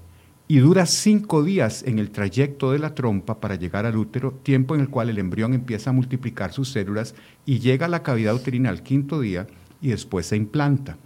[0.49, 4.75] y dura cinco días en el trayecto de la trompa para llegar al útero, tiempo
[4.75, 7.15] en el cual el embrión empieza a multiplicar sus células
[7.47, 9.47] y llega a la cavidad uterina al quinto día
[9.81, 10.99] y después se implanta.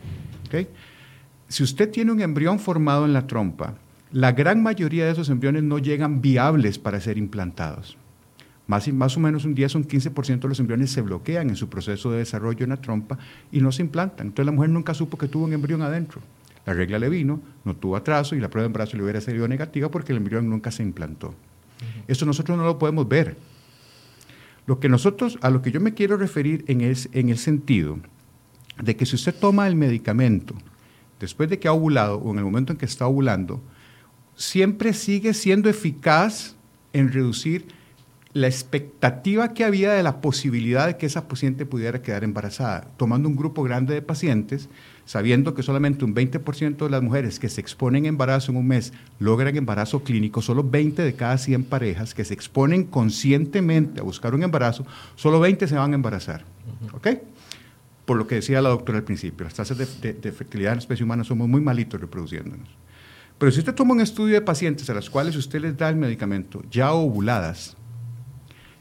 [1.46, 3.76] Si usted tiene un embrión formado en la trompa,
[4.12, 7.96] la gran mayoría de esos embriones no llegan viables para ser implantados.
[8.66, 11.56] Más, más o menos un 10 o un 15% de los embriones se bloquean en
[11.56, 13.18] su proceso de desarrollo en la trompa
[13.52, 14.28] y no se implantan.
[14.28, 16.20] Entonces la mujer nunca supo que tuvo un embrión adentro.
[16.64, 19.46] La regla le vino, no tuvo atraso y la prueba de embarazo le hubiera salido
[19.46, 21.32] negativa porque el embrión nunca se implantó.
[22.08, 23.36] Eso nosotros no lo podemos ver.
[24.66, 28.00] Lo que nosotros, a lo que yo me quiero referir en, es, en el sentido
[28.82, 30.54] de que si usted toma el medicamento
[31.20, 33.62] después de que ha ovulado o en el momento en que está ovulando,
[34.36, 36.54] siempre sigue siendo eficaz
[36.92, 37.66] en reducir
[38.36, 43.30] la expectativa que había de la posibilidad de que esa paciente pudiera quedar embarazada, tomando
[43.30, 44.68] un grupo grande de pacientes,
[45.06, 48.66] sabiendo que solamente un 20% de las mujeres que se exponen a embarazo en un
[48.66, 54.04] mes logran embarazo clínico, solo 20 de cada 100 parejas que se exponen conscientemente a
[54.04, 56.44] buscar un embarazo, solo 20 se van a embarazar.
[58.04, 60.80] por lo que decía la doctora al principio, las tasas de, de fertilidad en la
[60.80, 62.68] especie humana somos muy malitos reproduciéndonos.
[63.38, 65.96] Pero si usted toma un estudio de pacientes a las cuales usted les da el
[65.96, 67.76] medicamento ya ovuladas,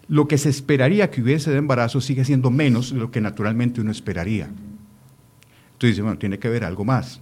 [0.07, 3.81] lo que se esperaría que hubiese de embarazo sigue siendo menos de lo que naturalmente
[3.81, 4.45] uno esperaría.
[4.45, 7.19] Entonces dice, bueno, tiene que haber algo más.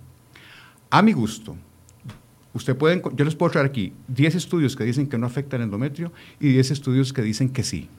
[0.91, 1.55] A mi gusto,
[2.53, 5.63] usted puede, yo les puedo traer aquí 10 estudios que dicen que no afecta el
[5.63, 7.89] endometrio y 10 estudios que dicen que sí.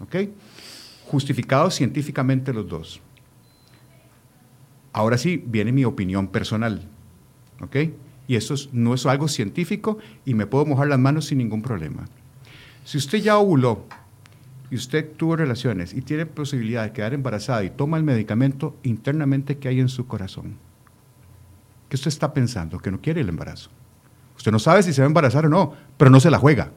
[0.00, 0.16] ¿Ok?
[1.06, 3.00] Justificados científicamente los dos.
[4.92, 6.82] Ahora sí, viene mi opinión personal.
[7.60, 7.76] ¿Ok?
[8.28, 12.06] Y eso no es algo científico y me puedo mojar las manos sin ningún problema.
[12.84, 13.86] Si usted ya ovuló
[14.70, 19.58] y usted tuvo relaciones y tiene posibilidad de quedar embarazada y toma el medicamento internamente
[19.58, 20.56] que hay en su corazón,
[21.88, 22.78] ¿qué usted está pensando?
[22.78, 23.70] Que no quiere el embarazo.
[24.36, 26.72] Usted no sabe si se va a embarazar o no, pero no se la juega.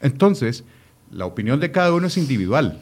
[0.00, 0.64] Entonces,
[1.10, 2.80] la opinión de cada uno es individual.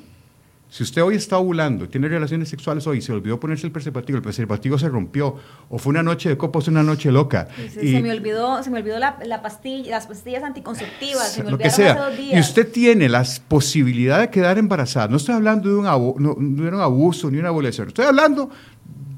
[0.71, 4.23] Si usted hoy está ovulando, tiene relaciones sexuales hoy, se olvidó ponerse el preservativo, el
[4.23, 5.35] preservativo se rompió,
[5.69, 7.49] o fue una noche de fue una noche loca.
[7.75, 11.71] Se, me olvidó, se me olvidó la, pastilla, las pastillas anticonceptivas, se me lo que
[11.71, 12.13] sea.
[12.17, 15.09] Y usted tiene las posibilidades de quedar embarazada.
[15.09, 18.49] No estoy hablando de un, abuso ni una violación, estoy hablando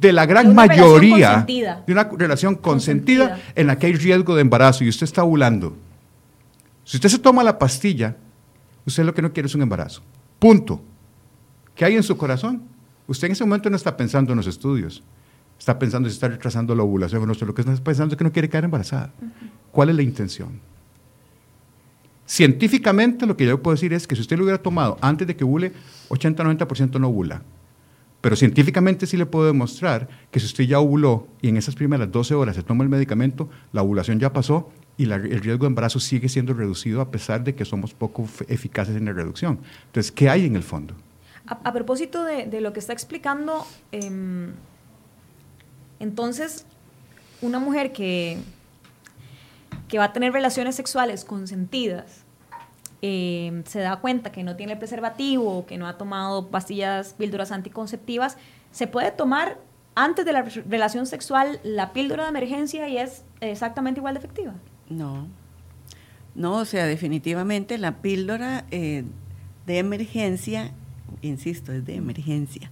[0.01, 4.85] de la gran mayoría de una relación consentida, en la que hay riesgo de embarazo
[4.85, 5.77] y usted está ovulando.
[6.83, 8.17] Si usted se toma la pastilla,
[8.87, 10.03] usted lo que no quiere es un embarazo.
[10.39, 10.83] Punto.
[11.83, 12.63] ¿Qué hay en su corazón?
[13.09, 15.03] Usted en ese momento no está pensando en los estudios,
[15.59, 18.23] está pensando si está retrasando la ovulación o no, lo que está pensando es que
[18.23, 19.13] no quiere quedar embarazada.
[19.73, 20.61] ¿Cuál es la intención?
[22.25, 25.35] Científicamente lo que yo puedo decir es que si usted lo hubiera tomado antes de
[25.35, 25.73] que ovule,
[26.11, 27.43] 80-90% no ovula.
[28.21, 32.13] Pero científicamente sí le puedo demostrar que si usted ya ovuló y en esas primeras
[32.13, 35.99] 12 horas se toma el medicamento, la ovulación ya pasó y el riesgo de embarazo
[35.99, 39.59] sigue siendo reducido a pesar de que somos poco eficaces en la reducción.
[39.87, 40.95] Entonces, ¿qué hay en el fondo?
[41.47, 44.55] A, propósito de, lo que está explicando, em,
[45.99, 46.65] entonces,
[47.41, 48.39] una mujer que,
[49.89, 52.25] que va a tener relaciones sexuales consentidas,
[53.03, 58.37] em, se da cuenta que no tiene preservativo, que no ha tomado pastillas, píldoras anticonceptivas,
[58.71, 59.59] se puede tomar
[59.95, 64.55] antes de la relación sexual la píldora de emergencia y es exactamente igual de efectiva.
[64.89, 65.27] No,
[66.35, 69.05] no, o sea, definitivamente la píldora eh,
[69.67, 70.73] de emergencia
[71.21, 72.71] insisto, es de emergencia.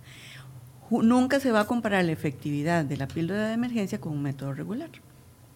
[0.90, 4.52] Nunca se va a comparar la efectividad de la píldora de emergencia con un método
[4.54, 4.90] regular.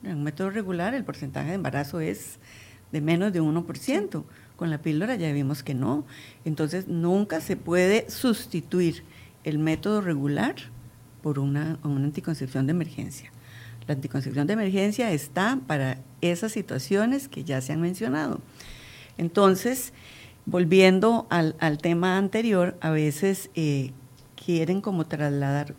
[0.05, 2.39] En un método regular el porcentaje de embarazo es
[2.93, 4.25] de menos de 1%.
[4.57, 6.05] Con la píldora ya vimos que no.
[6.45, 9.03] Entonces nunca se puede sustituir
[9.43, 10.55] el método regular
[11.23, 13.33] por una, una anticoncepción de emergencia.
[13.87, 18.41] La anticoncepción de emergencia está para esas situaciones que ya se han mencionado.
[19.19, 19.93] Entonces,
[20.47, 23.93] volviendo al, tema anterior, a veces eh,
[24.43, 25.75] quieren como trasladar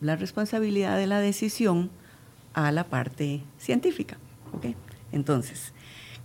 [0.00, 1.90] la responsabilidad de la decisión
[2.52, 4.18] a la parte científica.
[5.12, 5.72] Entonces,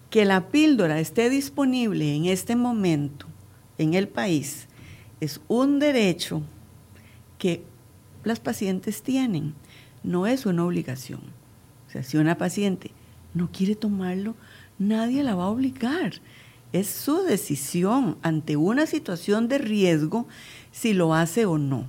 [0.10, 3.26] que la píldora esté disponible en este momento
[3.78, 4.68] en el país
[5.20, 6.42] es un derecho
[7.38, 7.64] que
[8.24, 9.54] las pacientes tienen,
[10.04, 11.22] no es una obligación.
[11.88, 12.92] O sea, si una paciente
[13.34, 14.36] no quiere tomarlo,
[14.78, 16.14] nadie la va a obligar
[16.74, 20.28] es su decisión ante una situación de riesgo
[20.72, 21.88] si lo hace o no.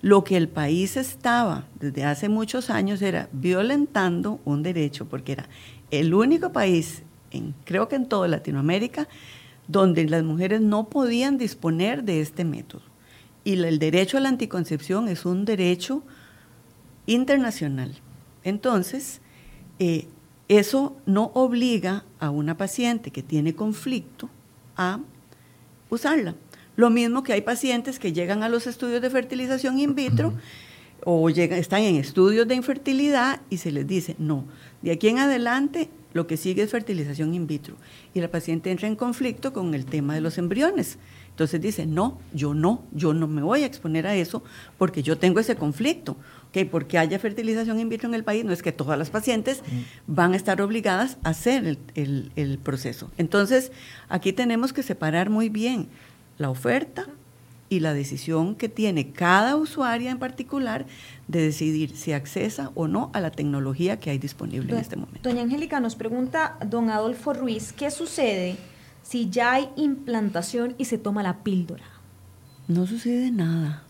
[0.00, 5.48] Lo que el país estaba desde hace muchos años era violentando un derecho, porque era
[5.90, 7.02] el único país,
[7.64, 9.06] creo que en toda Latinoamérica,
[9.68, 12.82] donde las mujeres no podían disponer de este método.
[13.44, 16.02] Y el derecho a la anticoncepción es un derecho
[17.06, 17.94] internacional.
[18.44, 19.20] Entonces,
[19.78, 20.08] eh,
[20.58, 24.28] eso no obliga a una paciente que tiene conflicto
[24.76, 25.00] a
[25.90, 26.34] usarla.
[26.76, 30.32] Lo mismo que hay pacientes que llegan a los estudios de fertilización in vitro
[31.04, 34.44] o llegan, están en estudios de infertilidad y se les dice, no,
[34.80, 37.76] de aquí en adelante lo que sigue es fertilización in vitro.
[38.14, 40.98] Y la paciente entra en conflicto con el tema de los embriones.
[41.30, 44.42] Entonces dice, no, yo no, yo no me voy a exponer a eso
[44.76, 46.16] porque yo tengo ese conflicto
[46.52, 49.62] que porque haya fertilización in vitro en el país, no es que todas las pacientes
[50.06, 53.10] van a estar obligadas a hacer el, proceso.
[53.16, 53.72] Entonces,
[54.08, 55.88] aquí tenemos que separar muy bien
[56.38, 57.06] la oferta
[57.70, 60.84] y la decisión que tiene cada usuaria en particular
[61.26, 65.28] de decidir si accesa o no a la tecnología que hay disponible en este momento.
[65.28, 68.56] Doña Angélica, nos pregunta don Adolfo Ruiz, ¿qué sucede
[69.02, 71.84] si ya hay implantación y se toma la píldora?
[72.68, 73.84] No sucede nada.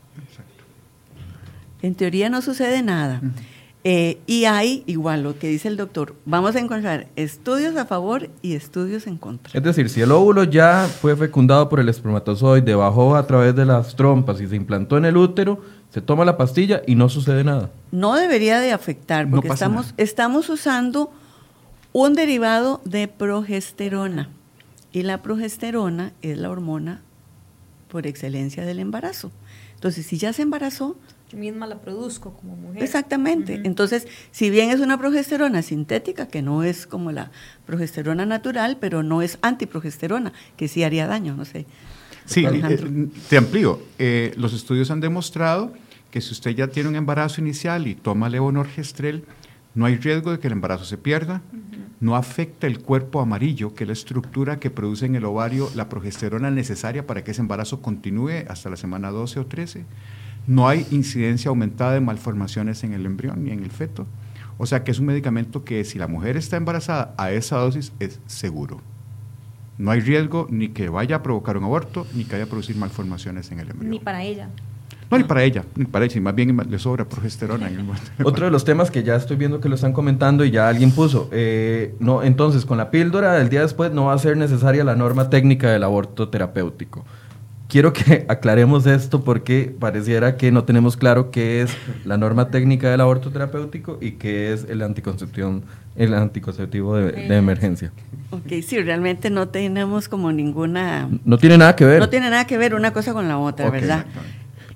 [1.83, 3.21] En teoría no sucede nada.
[3.85, 8.31] Eh, y hay, igual lo que dice el doctor, vamos a encontrar estudios a favor
[8.41, 9.51] y estudios en contra.
[9.53, 13.65] Es decir, si el óvulo ya fue fecundado por el espermatozoide, bajó a través de
[13.65, 17.43] las trompas y se implantó en el útero, se toma la pastilla y no sucede
[17.43, 17.71] nada.
[17.91, 21.11] No debería de afectar, porque estamos, estamos usando
[21.93, 24.29] un derivado de progesterona.
[24.93, 27.03] Y la progesterona es la hormona
[27.89, 29.33] por excelencia del embarazo.
[29.75, 30.97] Entonces, si ya se embarazó,
[31.33, 32.83] yo misma la produzco como mujer.
[32.83, 33.61] Exactamente.
[33.65, 37.31] Entonces, si bien es una progesterona sintética, que no es como la
[37.65, 41.65] progesterona natural, pero no es antiprogesterona, que sí haría daño, no sé.
[42.27, 43.81] Sí, eh, te amplío.
[43.99, 45.73] Eh, los estudios han demostrado
[46.11, 49.25] que si usted ya tiene un embarazo inicial y toma levonorgestrel,
[49.75, 51.41] no hay riesgo de que el embarazo se pierda,
[52.01, 55.89] no afecta el cuerpo amarillo, que es la estructura que produce en el ovario la
[55.89, 59.87] progesterona necesaria para que ese embarazo continúe hasta la semana 12 o 13
[60.47, 64.07] no hay incidencia aumentada de malformaciones en el embrión ni en el feto.
[64.59, 67.93] O sea que es un medicamento que si la mujer está embarazada a esa dosis
[68.01, 68.81] es seguro.
[69.79, 72.77] No hay riesgo ni que vaya a provocar un aborto, ni que vaya a producir
[72.77, 73.91] malformaciones en el embrión.
[73.91, 74.49] Ni para ella.
[75.11, 77.69] No, ni para ella, ni para ella, más bien le sobra progesterona.
[77.69, 77.87] En el
[78.25, 80.91] Otro de los temas que ya estoy viendo que lo están comentando y ya alguien
[80.91, 84.85] puso, eh, no, entonces con la píldora del día después no va a ser necesaria
[84.85, 87.05] la norma técnica del aborto terapéutico
[87.73, 92.91] quiero que aclaremos esto porque pareciera que no tenemos claro qué es la norma técnica
[92.91, 95.65] del aborto terapéutico y qué es el anticoncepción,
[95.97, 97.91] el anticonceptivo de, emergencia.
[98.31, 101.09] Ok, sí, realmente no tenemos como ninguna...
[101.25, 101.99] No tiene nada que ver.
[101.99, 104.05] No tiene nada que ver una cosa con la otra, ¿verdad?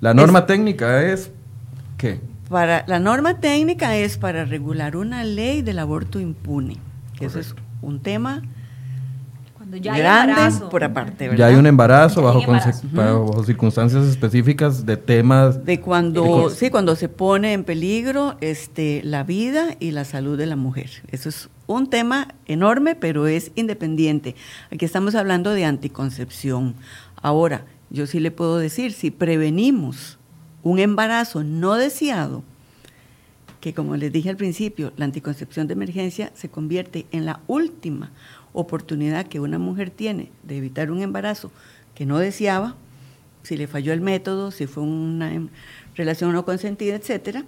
[0.01, 1.31] La norma técnica es
[1.99, 2.19] qué?
[2.49, 6.79] Para, la norma técnica es para regular una ley del aborto impune,
[7.19, 8.43] que eso es un tema
[9.81, 15.65] ya grande por aparte, Ya hay un embarazo, bajo, circunstancias específicas de temas.
[15.65, 20.47] De cuando, sí, cuando se pone en peligro este, la vida y la salud de
[20.47, 20.91] la mujer.
[21.11, 24.35] Eso es un tema enorme, pero es independiente.
[24.71, 26.75] Aquí estamos hablando de anticoncepción.
[27.17, 30.19] Ahora, yo sí le puedo decir, si prevenimos
[30.63, 32.43] un embarazo no deseado,
[33.61, 38.13] que como les dije al principio, la anticoncepción de emergencia se convierte en la última
[38.57, 41.53] oportunidad que una mujer tiene de evitar un embarazo
[41.95, 42.75] que no deseaba,
[43.43, 45.49] si le falló el método, si fue una em,
[45.95, 47.45] relación no consentida, etcétera.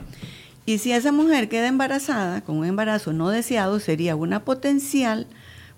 [0.64, 5.26] Y si esa mujer queda embarazada con un embarazo no deseado, sería una potencial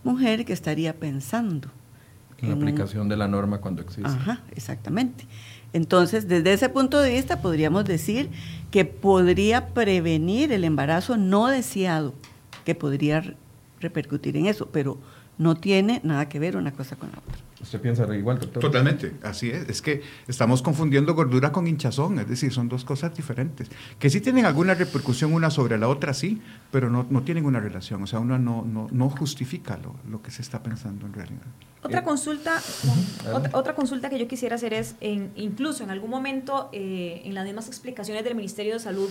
[0.05, 1.71] mujer que estaría pensando
[2.39, 4.09] en la aplicación de la norma cuando existe.
[4.09, 5.27] Ajá, exactamente.
[5.73, 8.31] Entonces, desde ese punto de vista, podríamos decir
[8.71, 12.15] que podría prevenir el embarazo no deseado,
[12.65, 13.35] que podría
[13.81, 14.99] repercutir en eso, pero
[15.41, 17.39] no tiene nada que ver una cosa con la otra.
[17.63, 18.61] ¿Usted piensa igual, doctor?
[18.61, 19.71] Totalmente, así es.
[19.71, 23.71] Es que estamos confundiendo gordura con hinchazón, es decir, son dos cosas diferentes.
[23.99, 27.59] Que sí tienen alguna repercusión una sobre la otra, sí, pero no, no tienen una
[27.59, 28.03] relación.
[28.03, 31.47] O sea, uno no, no, no justifica lo, lo, que se está pensando en realidad.
[31.83, 32.61] Otra consulta,
[33.55, 37.47] otra, consulta que yo quisiera hacer es, en, incluso en algún momento, eh, en las
[37.47, 39.09] mismas explicaciones del Ministerio de Salud,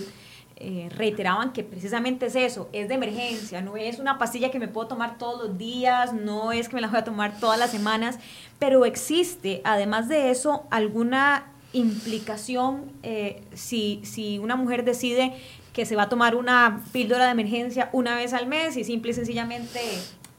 [0.62, 4.68] eh, reiteraban que precisamente es eso, es de emergencia, no es una pastilla que me
[4.68, 7.70] puedo tomar todos los días, no es que me la voy a tomar todas las
[7.70, 8.18] semanas,
[8.58, 15.32] pero existe, además de eso, alguna implicación eh, si, si una mujer decide
[15.72, 19.12] que se va a tomar una píldora de emergencia una vez al mes y simple
[19.12, 19.80] y sencillamente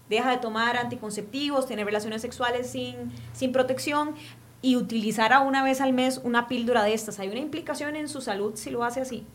[0.08, 4.14] deja de tomar anticonceptivos, tener relaciones sexuales sin, sin protección
[4.62, 7.20] y utilizará una vez al mes una píldora de estas.
[7.20, 9.26] ¿Hay una implicación en su salud si lo hace así?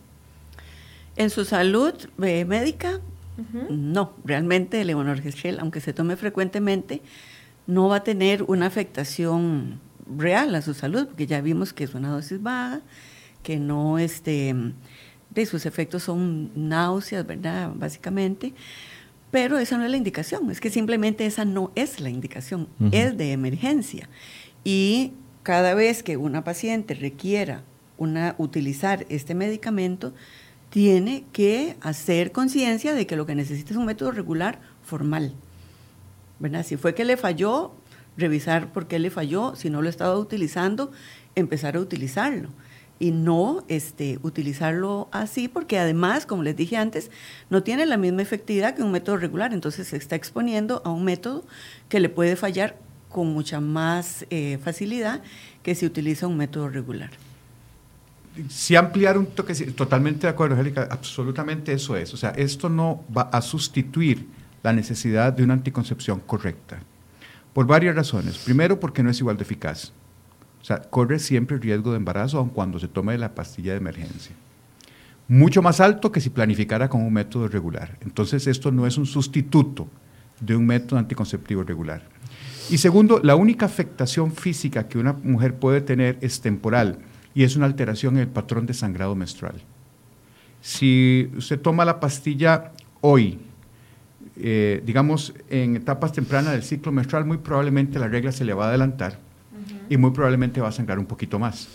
[1.17, 3.01] En su salud eh, médica,
[3.69, 7.03] no, realmente el levonorgestrel, aunque se tome frecuentemente,
[7.67, 9.81] no va a tener una afectación
[10.17, 12.81] real a su salud, porque ya vimos que es una dosis baja,
[13.43, 14.55] que no, este,
[15.31, 17.73] de sus efectos son náuseas, ¿verdad?
[17.75, 18.55] Básicamente,
[19.31, 23.17] pero esa no es la indicación, es que simplemente esa no es la indicación, es
[23.17, 24.09] de emergencia.
[24.65, 25.13] Y
[25.43, 27.63] cada vez que una paciente requiera
[27.99, 30.15] una, utilizar este medicamento,
[30.77, 35.33] tiene que hacer conciencia de que lo que necesita es un método regular formal.
[36.39, 36.67] ¿verdad?
[36.67, 37.73] Si fue que le falló,
[38.19, 40.93] revisar por qué le falló, si no lo estaba utilizando,
[41.35, 42.51] empezar a utilizarlo.
[42.99, 47.11] Y no este, utilizarlo así, porque además, como les dije antes,
[47.49, 49.55] no tiene la misma efectividad que un método regular.
[49.55, 51.43] Entonces se está exponiendo a un método
[51.89, 52.77] que le puede fallar
[53.09, 55.23] con mucha más eh, facilidad
[55.63, 57.13] que si utiliza un método regular
[58.49, 62.13] si ampliar un toque, totalmente de acuerdo, Angélica, absolutamente eso es.
[62.15, 64.27] O sea, esto no va a sustituir
[64.63, 66.81] la necesidad de una anticoncepción correcta,
[67.53, 68.39] por varias razones.
[68.39, 69.93] Primero, porque no es igual de eficaz.
[70.61, 74.35] O sea, corre siempre riesgo de embarazo aun cuando se tome la pastilla de emergencia.
[75.29, 77.97] mucho más alto que si planificara con un método regular.
[78.03, 79.89] Entonces, esto no es un sustituto
[80.41, 82.03] de un método anticonceptivo regular.
[82.71, 86.99] Y segundo, la única afectación física que una mujer puede tener es temporal
[87.37, 89.57] y es una alteración en el patrón de sangrado menstrual.
[90.63, 92.73] Si usted toma la pastilla
[93.03, 93.39] hoy,
[94.39, 98.65] eh, digamos, en etapas tempranas del ciclo menstrual, muy probablemente la regla se le va
[98.65, 99.19] a adelantar
[99.91, 101.69] y muy probablemente va a sangrar un poquito más.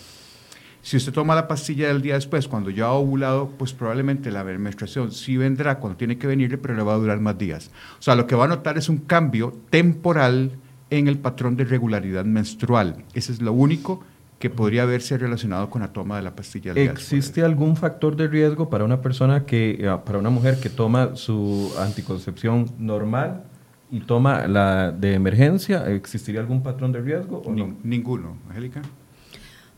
[0.82, 4.42] Si usted toma la pastilla del día después, cuando ya ha ovulado, pues probablemente la
[4.42, 7.70] menstruación sí vendrá cuando tiene que venirle, pero le va a durar más días.
[8.00, 10.58] O sea, lo que va a notar es un cambio temporal
[10.90, 13.04] en el patrón de regularidad menstrual.
[13.14, 14.02] Ese es lo único
[14.42, 16.74] que podría haberse relacionado con la toma de la pastilla.
[16.74, 20.68] Del ¿Existe algún factor de riesgo para una persona que, eh, para una mujer que
[20.68, 23.44] toma su anticoncepción normal
[23.88, 25.88] y toma la de emergencia?
[25.88, 27.76] ¿Existiría algún patrón de riesgo o no?
[27.84, 28.82] Ninguno, Angélica.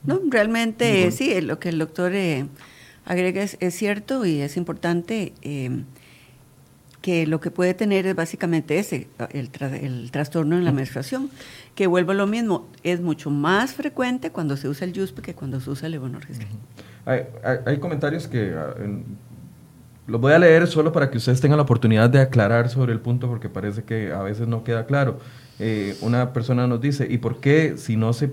[0.02, 2.46] No, realmente sí, lo que el doctor eh,
[3.04, 5.34] agrega es, cierto y es importante.
[5.42, 5.82] Eh,
[7.04, 9.50] que lo que puede tener es básicamente ese, el,
[9.82, 11.28] el trastorno en la menstruación,
[11.74, 15.34] que vuelvo a lo mismo, es mucho más frecuente cuando se usa el YUSP que
[15.34, 16.48] cuando se usa el levonorgestrel.
[17.04, 17.24] hay,
[17.66, 18.72] hay, comentarios que ah,
[20.06, 23.00] los voy a leer solo para que ustedes tengan la oportunidad de aclarar sobre el
[23.00, 25.18] punto porque parece que a veces no queda claro.
[25.58, 28.30] Eh, una persona nos dice, ¿y por qué si no se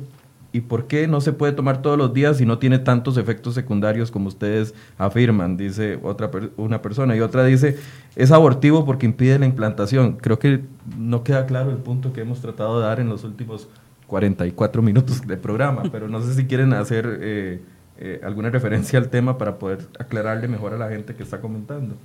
[0.54, 3.56] ¿Y por qué no se puede tomar todos los días si no tiene tantos efectos
[3.56, 5.56] secundarios como ustedes afirman?
[5.56, 7.16] Dice otra una persona.
[7.16, 7.78] Y otra dice,
[8.18, 10.18] es abortivo porque impide la implantación.
[10.18, 10.62] Creo que
[10.98, 13.70] no queda claro el punto que hemos tratado de dar en los últimos
[14.08, 17.62] 44 minutos de programa, pero no sé si quieren hacer eh,
[17.98, 21.96] eh, alguna referencia al tema para poder aclararle mejor a la gente que está comentando.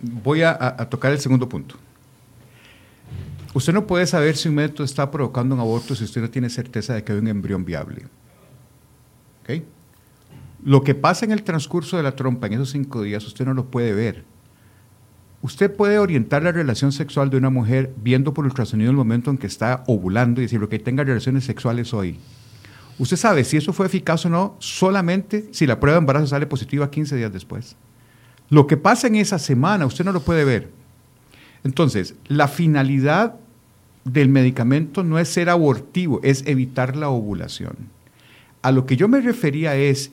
[0.00, 1.76] Voy a tocar el segundo punto.
[3.54, 6.48] Usted no puede saber si un método está provocando un aborto si usted no tiene
[6.48, 8.06] certeza de que hay un embrión viable.
[10.64, 13.52] Lo que pasa en el transcurso de la trompa en esos cinco días, usted no
[13.52, 14.24] lo puede ver.
[15.42, 19.38] Usted puede orientar la relación sexual de una mujer viendo por ultrasonido el momento en
[19.38, 22.20] que está ovulando y decir, que tenga relaciones sexuales hoy.
[22.98, 26.46] Usted sabe si eso fue eficaz o no solamente si la prueba de embarazo sale
[26.46, 27.74] positiva 15 días después.
[28.48, 30.70] Lo que pasa en esa semana, usted no lo puede ver.
[31.64, 33.34] Entonces, la finalidad
[34.04, 37.76] del medicamento no es ser abortivo, es evitar la ovulación.
[38.62, 40.10] A lo que yo me refería es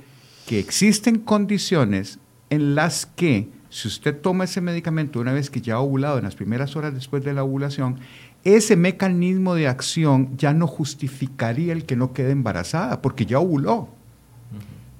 [0.47, 2.19] que existen condiciones
[2.49, 6.23] en las que si usted toma ese medicamento una vez que ya ha ovulado en
[6.23, 7.99] las primeras horas después de la ovulación,
[8.43, 13.89] ese mecanismo de acción ya no justificaría el que no quede embarazada, porque ya ovuló.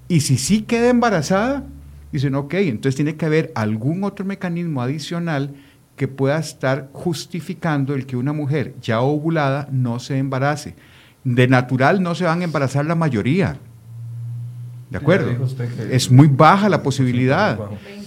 [0.08, 1.66] Y si sí queda embarazada,
[2.12, 5.56] dicen, ok, entonces tiene que haber algún otro mecanismo adicional
[6.00, 10.74] que pueda estar justificando el que una mujer ya ovulada no se embarace.
[11.26, 13.58] De natural no se van a embarazar la mayoría.
[14.90, 15.46] ¿De acuerdo?
[15.92, 17.60] Es muy baja la posibilidad.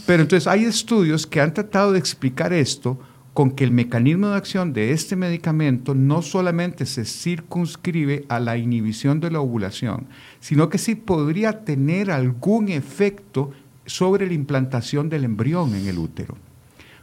[0.06, 2.98] Pero entonces hay estudios que han tratado de explicar esto
[3.34, 8.56] con que el mecanismo de acción de este medicamento no solamente se circunscribe a la
[8.56, 10.06] inhibición de la ovulación,
[10.40, 13.50] sino que sí podría tener algún efecto
[13.84, 16.38] sobre la implantación del embrión en el útero.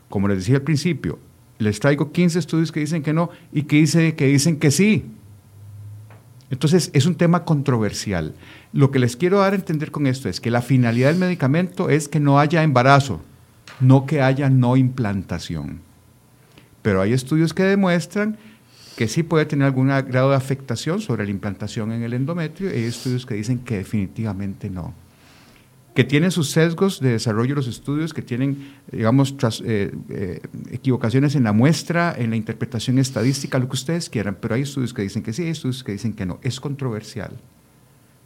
[0.09, 1.19] Como les decía al principio,
[1.59, 5.05] les traigo 15 estudios que dicen que no y que, dice, que dicen que sí.
[6.49, 8.33] Entonces, es un tema controversial.
[8.73, 11.89] Lo que les quiero dar a entender con esto es que la finalidad del medicamento
[11.89, 13.21] es que no haya embarazo,
[13.79, 15.81] no que haya no implantación.
[16.81, 18.37] Pero hay estudios que demuestran
[18.95, 22.79] que sí puede tener algún grado de afectación sobre la implantación en el endometrio y
[22.79, 24.93] hay estudios que dicen que definitivamente no
[25.93, 31.35] que tienen sus sesgos de desarrollo de los estudios, que tienen, digamos, eh, eh, equivocaciones
[31.35, 35.01] en la muestra, en la interpretación estadística, lo que ustedes quieran, pero hay estudios que
[35.01, 36.39] dicen que sí, hay estudios que dicen que no.
[36.41, 37.31] Es controversial.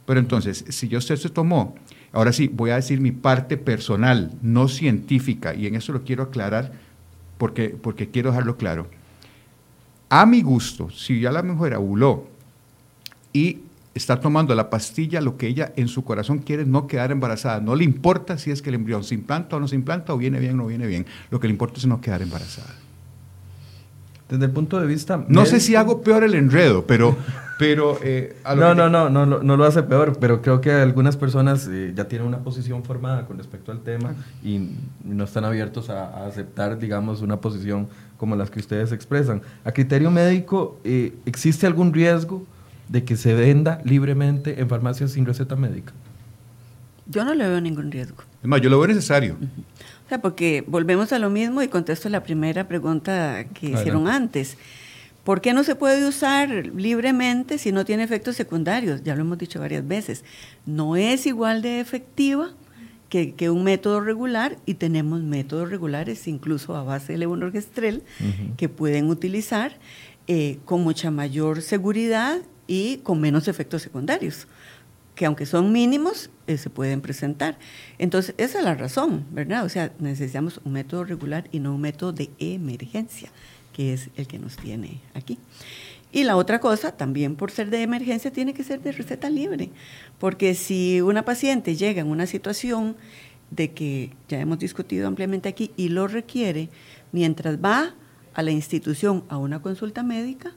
[0.06, 1.74] Pero entonces, si yo usted se tomó,
[2.12, 6.24] ahora sí, voy a decir mi parte personal, no científica, y en eso lo quiero
[6.24, 6.72] aclarar
[7.38, 8.88] porque, porque quiero dejarlo claro.
[10.10, 12.28] A mi gusto, si ya la mujer ovuló
[13.32, 13.60] y
[13.94, 17.60] está tomando la pastilla, lo que ella en su corazón quiere es no quedar embarazada.
[17.60, 20.18] No le importa si es que el embrión se implanta o no se implanta, o
[20.18, 21.06] viene bien o no viene bien.
[21.30, 22.74] Lo que le importa es no quedar embarazada.
[24.28, 25.24] Desde el punto de vista...
[25.28, 27.16] No sé si hago peor el enredo, pero...
[27.56, 31.68] pero eh, no, no, no, no, no, lo hace peor, pero creo que algunas personas
[31.70, 34.70] eh, ya tienen una posición formada con respecto al tema y
[35.04, 37.86] no están abiertos a, aceptar, digamos, una posición
[38.16, 39.42] como las que ustedes expresan.
[39.64, 42.44] A criterio médico, eh, ¿existe algún riesgo
[42.88, 45.92] de que se venda libremente en farmacias sin receta médica?
[47.06, 48.24] Yo no le veo ningún riesgo.
[48.42, 49.36] Es más, yo lo veo necesario.
[50.06, 54.56] O sea, porque volvemos a lo mismo y contesto la primera pregunta que hicieron antes.
[55.22, 59.02] ¿Por qué no se puede usar libremente si no tiene efectos secundarios?
[59.02, 60.24] Ya lo hemos dicho varias veces.
[60.66, 62.50] No es igual de efectiva
[63.08, 68.02] que, que, un método regular y tenemos métodos regulares incluso a base de levonorgestrel
[68.58, 69.78] que pueden utilizar
[70.26, 74.46] eh, con mucha mayor seguridad y con menos efectos secundarios
[75.14, 77.56] que aunque son mínimos, eh, se pueden presentar.
[77.98, 79.64] Entonces, esa es la razón, ¿verdad?
[79.64, 83.30] O sea, necesitamos un método regular y no un método de emergencia,
[83.72, 85.38] que es el que nos tiene aquí.
[86.12, 89.70] Y la otra cosa, también por ser de emergencia, tiene que ser de receta libre,
[90.18, 92.96] porque si una paciente llega en una situación
[93.50, 96.70] de que ya hemos discutido ampliamente aquí y lo requiere,
[97.12, 97.94] mientras va
[98.32, 100.52] a la institución a una consulta médica,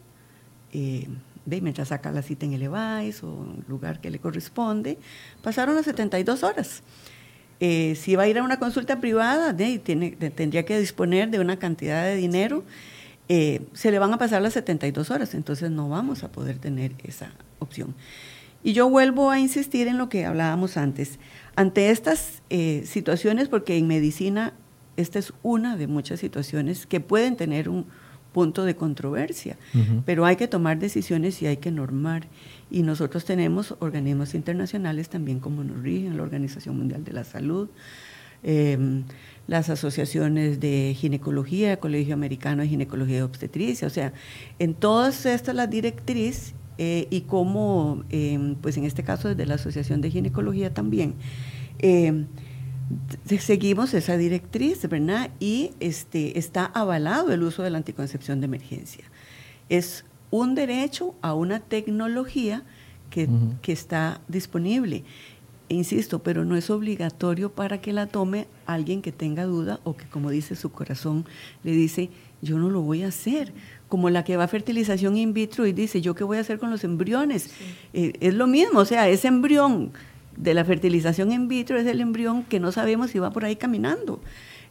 [0.74, 1.08] eh,
[1.48, 4.98] mientras saca la cita en el EVAIS o el lugar que le corresponde,
[5.42, 6.84] pasaron las 72 horas.
[7.60, 11.40] Eh, si va a ir a una consulta privada, de, tiene, tendría que disponer de
[11.40, 12.64] una cantidad de dinero,
[13.30, 16.94] eh, se le van a pasar las 72 horas, entonces no vamos a poder tener
[17.04, 17.96] esa opción.
[18.64, 21.20] Y yo vuelvo a insistir en lo que hablábamos antes.
[21.56, 24.54] Ante estas eh, situaciones, porque en medicina
[24.98, 27.86] esta es una de muchas situaciones que pueden tener un,
[28.38, 29.58] punto de controversia,
[30.06, 32.28] pero hay que tomar decisiones y hay que normar.
[32.70, 37.68] Y nosotros tenemos organismos internacionales también como nos rigen, la Organización Mundial de la Salud,
[38.44, 39.06] em,
[39.48, 44.14] las asociaciones de ginecología, el Colegio Americano de Ginecología y Obstetricia, o sea,
[44.60, 49.56] en todas estas las directrices eh, y como, em, pues en este caso desde la
[49.56, 51.16] Asociación de Ginecología también,
[51.80, 52.28] em,
[53.40, 55.30] seguimos esa directriz, ¿verdad?
[55.40, 59.06] Y este, está avalado el uso de la anticoncepción de emergencia.
[59.70, 62.64] Es un derecho a una tecnología
[63.10, 63.30] que,
[63.62, 65.04] que está disponible.
[65.70, 70.06] insisto, pero no es obligatorio para que la tome alguien que tenga duda o que,
[70.06, 71.26] como dice su corazón,
[71.64, 72.10] le dice,
[72.42, 73.54] yo no lo voy a hacer.
[73.90, 76.60] Como la que va a fertilización in vitro y dice, ¿yo qué voy a hacer
[76.60, 77.52] con los embriones?
[77.94, 79.92] Eh, es lo mismo, o sea, ese embrión
[80.38, 83.56] de la fertilización in vitro es el embrión que no sabemos si va por ahí
[83.56, 84.22] caminando.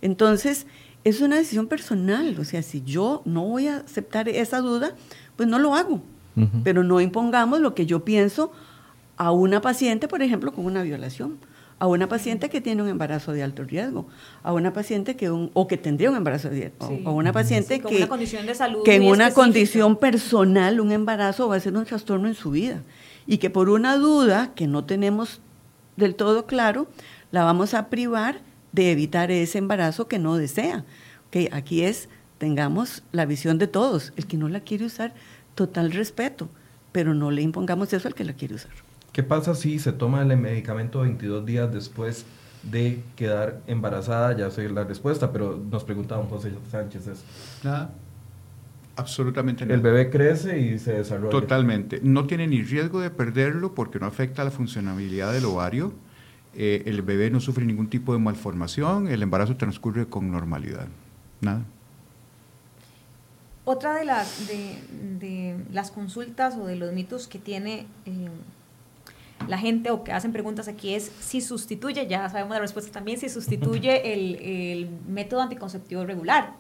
[0.01, 0.67] Entonces,
[1.05, 2.37] es una decisión personal.
[2.39, 4.95] O sea, si yo no voy a aceptar esa duda,
[5.37, 6.03] pues no lo hago.
[6.65, 8.53] Pero no impongamos lo que yo pienso
[9.17, 11.39] a una paciente, por ejemplo, con una violación,
[11.79, 14.07] a una paciente que tiene un embarazo de alto riesgo,
[14.43, 17.81] a una paciente que un, o que tendría un embarazo de riesgo, o una paciente
[17.81, 21.75] que, una condición de salud que en una condición personal un embarazo va a ser
[21.75, 22.83] un trastorno en su vida
[23.27, 25.41] y que por una duda que no tenemos
[25.97, 26.89] del todo claro,
[27.31, 28.41] la vamos a privar
[28.73, 30.85] de evitar ese embarazo que no desea.
[31.29, 34.13] Okay, aquí es, tengamos la visión de todos.
[34.17, 35.15] El que no la quiere usar,
[35.55, 36.49] total respeto,
[36.93, 38.73] pero no le impongamos eso al que la quiere usar.
[39.13, 42.27] ¿Qué pasa si se toma el medicamento 22 días después
[42.63, 44.37] de quedar embarazada?
[44.37, 47.23] Ya sé la respuesta, pero nos preguntaba un José Sánchez eso.
[47.65, 47.91] Nada.
[48.97, 49.75] Absolutamente nada.
[49.75, 51.31] El bebé crece y se desarrolla.
[51.31, 52.01] Totalmente.
[52.03, 55.93] No tiene ni riesgo de perderlo porque no afecta la funcionabilidad del ovario.
[56.55, 59.09] Eh, el bebé no sufre ningún tipo de malformación.
[59.09, 60.89] El embarazo transcurre con normalidad.
[61.43, 61.63] Nada.
[63.67, 68.29] Otra de las, de, las consultas o de los mitos que tiene eh,
[69.49, 73.19] la gente o que hacen preguntas aquí es si sustituye, ya sabemos la respuesta también,
[73.19, 76.55] si sustituye el, el método anticonceptivo regular.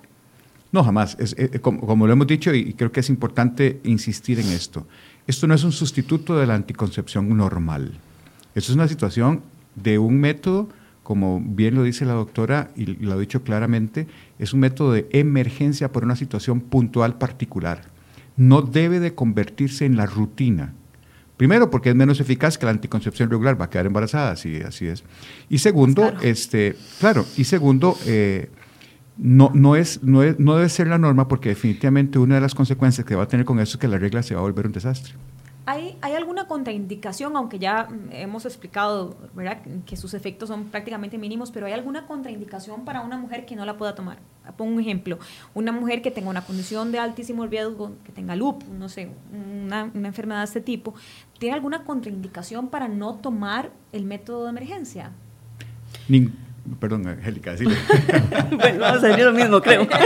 [0.77, 1.17] No, jamás.
[1.19, 4.87] Es, eh, como, lo hemos dicho y creo que es importante insistir en esto,
[5.27, 7.95] esto no es un sustituto de la anticoncepción normal.
[8.55, 9.41] Esto es una situación
[9.75, 10.69] de un método,
[11.03, 14.07] como bien lo dice la doctora y lo ha dicho claramente,
[14.39, 17.85] es un método de emergencia por una situación puntual particular.
[18.37, 20.75] No debe de convertirse en la rutina.
[21.39, 24.89] Primero, porque es menos eficaz que la anticoncepción regular, va a quedar embarazada, así, así
[24.89, 25.05] es.
[25.49, 26.21] Y segundo, claro.
[26.21, 28.51] este, claro, y segundo, eh,
[29.19, 33.07] no, no, es, no, no debe ser la norma porque definitivamente una de las consecuencias
[33.07, 34.73] que va a tener con eso es que la regla se va a volver un
[34.73, 35.15] desastre.
[35.69, 39.63] ¿Hay, ¿Hay alguna contraindicación, aunque ya hemos explicado ¿verdad?
[39.85, 43.65] que sus efectos son prácticamente mínimos, pero hay alguna contraindicación para una mujer que no
[43.65, 44.19] la pueda tomar?
[44.57, 45.19] Pongo un ejemplo,
[45.55, 49.91] una mujer que tenga una condición de altísimo riesgo, que tenga lupus, no sé, una,
[49.93, 50.95] una enfermedad de este tipo,
[51.41, 55.11] ¿tiene alguna contraindicación para no tomar el método de emergencia?
[56.81, 57.55] Perdón, Angélica,
[58.51, 59.87] bueno, va a salir lo mismo, creo.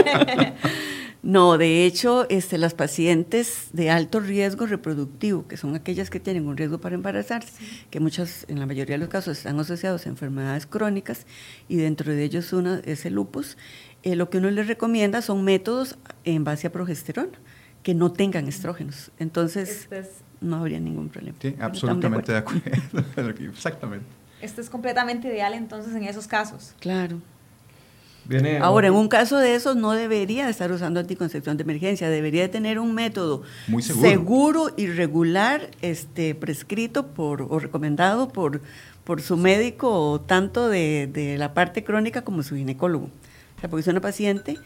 [1.23, 6.47] No, de hecho, este, las pacientes de alto riesgo reproductivo, que son aquellas que tienen
[6.47, 10.09] un riesgo para embarazarse, que muchas, en la mayoría de los casos, están asociados a
[10.09, 11.27] enfermedades crónicas
[11.69, 13.55] y dentro de ellos una es el lupus,
[14.01, 17.37] eh, lo que uno les recomienda son métodos en base a progesterona,
[17.83, 19.11] que no tengan estrógenos.
[19.19, 21.37] Entonces, este no habría ningún problema.
[21.39, 22.61] Sí, absolutamente de acuerdo.
[23.51, 24.20] Exactamente.
[24.41, 26.73] Esto es completamente ideal entonces en esos casos.
[26.79, 27.21] Claro.
[28.61, 32.79] Ahora, en un caso de esos no debería estar usando anticoncepción de emergencia, debería tener
[32.79, 34.71] un método Muy seguro.
[34.77, 38.61] y regular, este, prescrito por, o recomendado por,
[39.03, 43.05] por su médico, tanto de, de la parte crónica como su ginecólogo.
[43.05, 44.57] O sea, porque es una paciente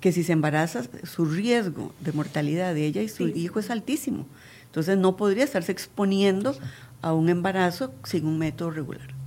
[0.00, 4.26] que si se embaraza, su riesgo de mortalidad de ella y su hijo es altísimo.
[4.66, 6.56] Entonces no podría estarse exponiendo
[7.02, 9.17] a un embarazo sin un método regular.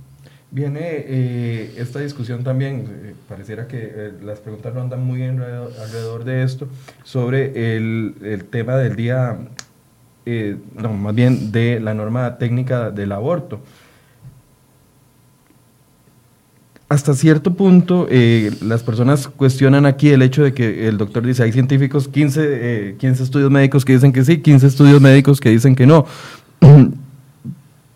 [0.54, 6.24] Viene eh, esta discusión también, eh, pareciera que eh, las preguntas no andan muy alrededor,
[6.24, 6.68] de esto,
[7.04, 9.38] sobre el, el tema del día,
[10.76, 13.60] no, más bien de la norma técnica del aborto.
[16.90, 18.06] Hasta cierto punto,
[18.60, 23.22] las personas cuestionan aquí el hecho de que el doctor dice, hay científicos, 15, 15
[23.22, 26.04] estudios médicos que dicen que sí, 15 estudios médicos que dicen que no.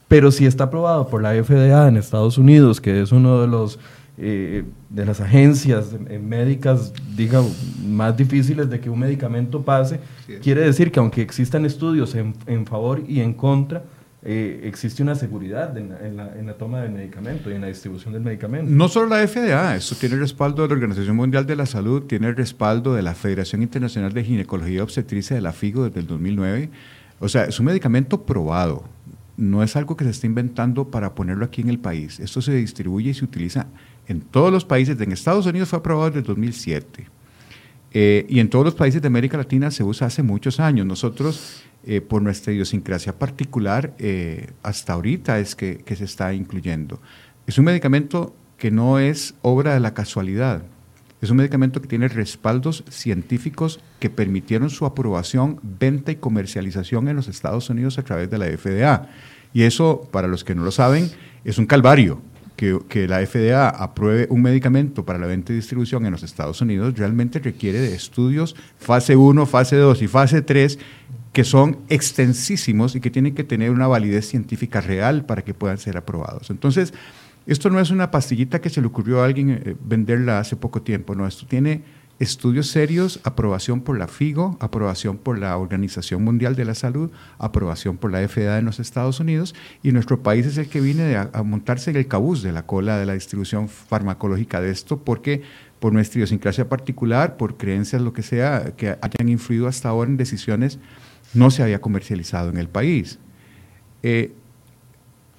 [0.09, 3.79] Pero si está aprobado por la FDA en Estados Unidos, que es uno de los
[4.19, 7.43] eh, de las agencias médicas, diga,
[7.87, 10.01] más difíciles de que un medicamento pase,
[10.43, 13.83] quiere decir que aunque existan estudios en, en favor y en contra,
[14.23, 18.15] eh, existe una seguridad en la, en, la, toma del medicamento y en la distribución
[18.15, 18.69] del medicamento.
[18.69, 22.05] No solo la FDA, esto tiene el respaldo de la Organización Mundial de la Salud,
[22.05, 26.01] tiene el respaldo de la Federación Internacional de Ginecología y Obstetricia de la FIGO desde
[26.01, 26.71] el 2009.
[27.21, 28.96] O sea, es un medicamento probado
[29.37, 32.21] no es algo que se está inventando para ponerlo aquí en el país.
[32.21, 33.67] Esto se distribuye y se utiliza
[34.09, 35.01] en todos los países.
[35.01, 37.07] En Estados Unidos fue aprobado desde 2007.
[37.93, 40.87] Eh, y en todos los países de América Latina se usa hace muchos años.
[40.87, 47.01] Nosotros, eh, por nuestra idiosincrasia particular, eh, hasta ahorita es que, que se está incluyendo.
[47.47, 50.63] Es un medicamento que no es obra de la casualidad.
[51.27, 57.17] Es un medicamento que tiene respaldos científicos que permitieron su aprobación, venta y comercialización en
[57.17, 59.09] los Estados Unidos a través de la FDA.
[59.53, 61.11] Y eso, para los que no lo saben,
[61.45, 62.23] es un calvario.
[62.55, 66.97] Que, la FDA apruebe un medicamento para la venta y distribución en los Estados Unidos
[66.97, 70.79] realmente requiere de estudios fase 1, fase 2 y fase 3
[71.33, 75.79] que son extensísimos y que tienen que tener una validez científica real para que puedan
[75.79, 76.51] ser aprobados.
[76.51, 76.95] Entonces,
[77.47, 80.83] esto no es una pastillita que se le ocurrió a alguien eh, venderla hace poco
[80.83, 81.83] tiempo, no, esto tiene
[82.19, 87.99] estudios serios, aprobación por la FIGO, aprobación por la Organización Mundial de la Salud, aprobación
[87.99, 91.43] por la FDA en los Estados Unidos y nuestro país es el que viene a,
[91.43, 95.43] montarse en el cabuz de la cola de la distribución farmacológica de esto porque
[95.79, 100.17] por nuestra idiosincrasia particular, por creencias, lo que sea, que hayan influido hasta ahora en
[100.17, 100.79] decisiones,
[101.35, 103.19] no se había comercializado en el país.
[104.03, 104.33] Eh,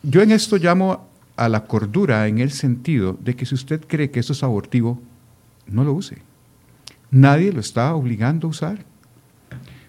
[0.03, 1.06] yo en esto llamo
[1.37, 4.99] a la cordura en el sentido de que si usted cree que eso es abortivo,
[5.67, 6.17] no lo use.
[7.11, 8.85] Nadie lo está obligando a usar.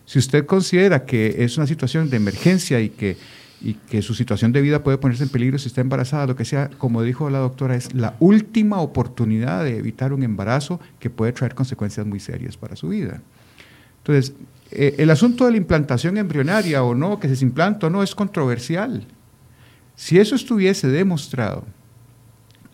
[0.04, 3.16] Si usted considera que es una situación de emergencia y que,
[3.60, 6.44] y que su situación de vida puede ponerse en peligro si está embarazada, lo que
[6.44, 11.32] sea, como dijo la doctora, es la última oportunidad de evitar un embarazo que puede
[11.32, 13.20] traer consecuencias muy serias para su vida.
[13.98, 14.34] Entonces,
[14.70, 18.14] eh, el asunto de la implantación embrionaria o no, que se implanta o no, es
[18.14, 19.06] controversial.
[19.98, 21.64] Si eso estuviese demostrado,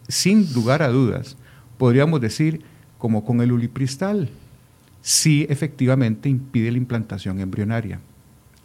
[0.08, 1.38] sin lugar a dudas,
[1.78, 2.60] podríamos decir,
[2.98, 4.28] como con el ulipristal,
[5.00, 7.98] sí efectivamente impide la implantación embrionaria.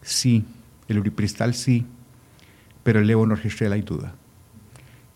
[0.02, 0.44] Sí,
[0.90, 1.86] el ulipristal sí,
[2.84, 4.14] pero el levonorgestrel hay duda.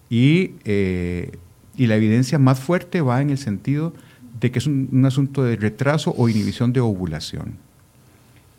[0.10, 1.38] Y, eh,
[1.76, 3.94] y, la evidencia más fuerte va en el sentido
[4.39, 7.58] de que es un asunto de retraso o inhibición de ovulación.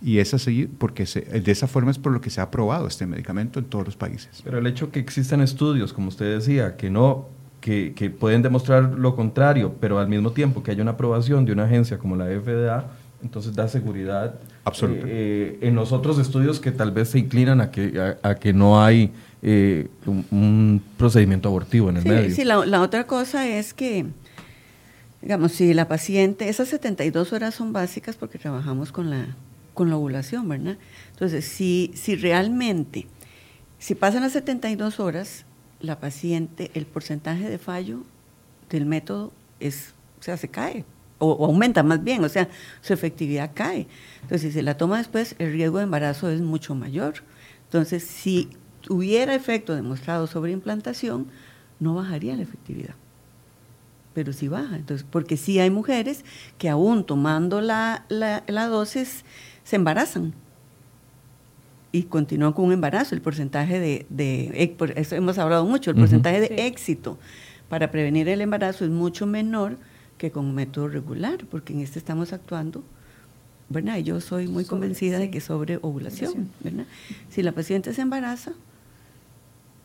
[0.04, 3.06] Y es así porque de esa forma es por lo que se ha aprobado este
[3.06, 4.42] medicamento en todos los países.
[4.44, 7.28] Pero el hecho que existan estudios, como usted decía, que no
[7.62, 11.52] que, que, pueden demostrar lo contrario, pero al mismo tiempo que haya una aprobación de
[11.52, 12.84] una agencia como la FDA,
[13.22, 14.34] entonces da seguridad
[14.64, 15.06] Absoluta.
[15.06, 18.82] Eh, en los otros estudios que tal vez se inclinan a que, a, que no
[18.82, 19.10] hay
[19.42, 22.34] eh, un, procedimiento abortivo en el medio.
[22.34, 24.04] Sí, la, la, otra cosa es que,
[25.22, 29.28] digamos, si la paciente, esas 72 horas son básicas porque trabajamos con la
[29.74, 30.78] con la ovulación, ¿verdad?
[31.10, 33.06] Entonces, si, si realmente,
[33.78, 35.44] si pasan las 72 horas,
[35.80, 38.04] la paciente, el porcentaje de fallo
[38.70, 40.84] del método es, o sea, se cae,
[41.18, 42.48] o, aumenta más bien, o sea,
[42.80, 43.86] su efectividad cae.
[44.22, 47.14] Entonces, si se la toma después, el riesgo de embarazo es mucho mayor.
[47.64, 48.48] Entonces, si
[48.88, 51.26] hubiera efecto demostrado sobre implantación,
[51.80, 52.94] no bajaría la efectividad.
[54.14, 56.24] Pero sí baja, entonces, porque sí hay mujeres
[56.56, 59.24] que aún tomando la, la, la dosis
[59.64, 60.32] se embarazan
[61.90, 63.14] y continúan con un embarazo.
[63.14, 67.18] El porcentaje de, de eso hemos hablado mucho, el porcentaje de éxito
[67.68, 69.76] para prevenir el embarazo es mucho menor
[70.18, 72.84] que con un método regular, porque en este estamos actuando,
[73.68, 73.98] ¿verdad?
[73.98, 76.86] Yo soy muy convencida de que sobre ovulación, ¿verdad?
[77.30, 78.52] Si la paciente se embaraza,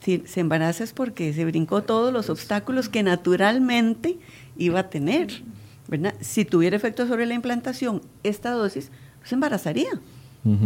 [0.02, 4.18] Si se embaraza es porque se brincó todos los obstáculos que naturalmente
[4.58, 5.44] iba a tener.
[5.88, 6.14] ¿verdad?
[6.22, 8.92] Si tuviera efecto sobre la implantación, esta dosis
[9.30, 9.92] se embarazaría,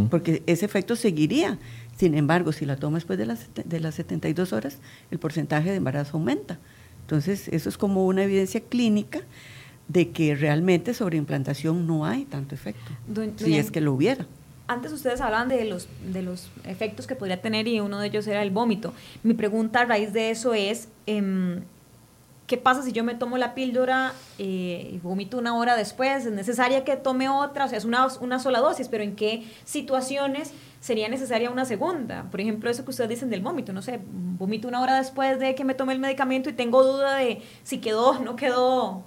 [0.10, 1.60] porque ese efecto seguiría.
[1.98, 4.78] Sin embargo, si la toma después de las, de las 72 horas,
[5.12, 6.60] el porcentaje de embarazo aumenta.
[7.02, 9.20] Entonces, eso es como una evidencia clínica
[9.90, 12.92] de que realmente sobre implantación no hay tanto efecto,
[13.36, 14.26] si es que lo hubiera.
[14.68, 18.26] Antes ustedes hablaban de los, de los efectos que podría tener y uno de ellos
[18.28, 18.94] era el vómito.
[19.22, 21.64] Mi pregunta a raíz de eso es, em,
[22.48, 26.26] ¿qué pasa si yo me tomo la píldora eh, y vomito una hora después?
[26.26, 27.66] ¿Es necesaria que tome otra?
[27.66, 32.30] O sea, es una, una sola dosis, pero ¿en qué situaciones sería necesaria una segunda?
[32.30, 35.56] Por ejemplo, eso que ustedes dicen del vómito, no sé, vomito una hora después de
[35.56, 39.04] que me tomé el medicamento y tengo duda de si quedó o no quedó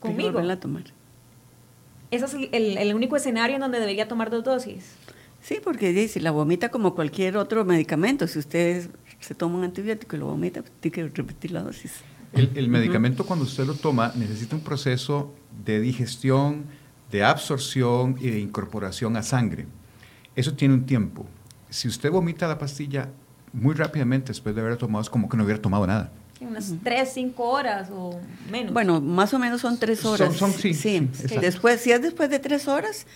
[0.00, 0.38] conmigo.
[0.38, 0.84] a tomar.
[2.12, 4.94] ¿Ese es el, el, único escenario en donde debería tomar dos dosis?
[5.40, 10.14] Sí, porque si la vomita como cualquier otro medicamento, si usted se toma un antibiótico
[10.14, 12.02] y lo vomita, tiene que repetir la dosis.
[12.32, 15.32] El, medicamento cuando usted lo toma necesita un proceso
[15.64, 16.64] de digestión,
[17.10, 19.66] de absorción y de incorporación a sangre.
[20.34, 21.26] Eso tiene un tiempo.
[21.70, 23.08] Si usted vomita la pastilla
[23.52, 26.12] muy rápidamente después de haberla tomado, es como que no hubiera tomado nada.
[26.40, 28.20] Unas tres, cinco horas o
[28.50, 28.72] menos.
[28.74, 30.36] Bueno, más o menos son tres horas.
[30.36, 31.08] Son, sí, sí,
[31.40, 33.06] después, si es después de tres horas,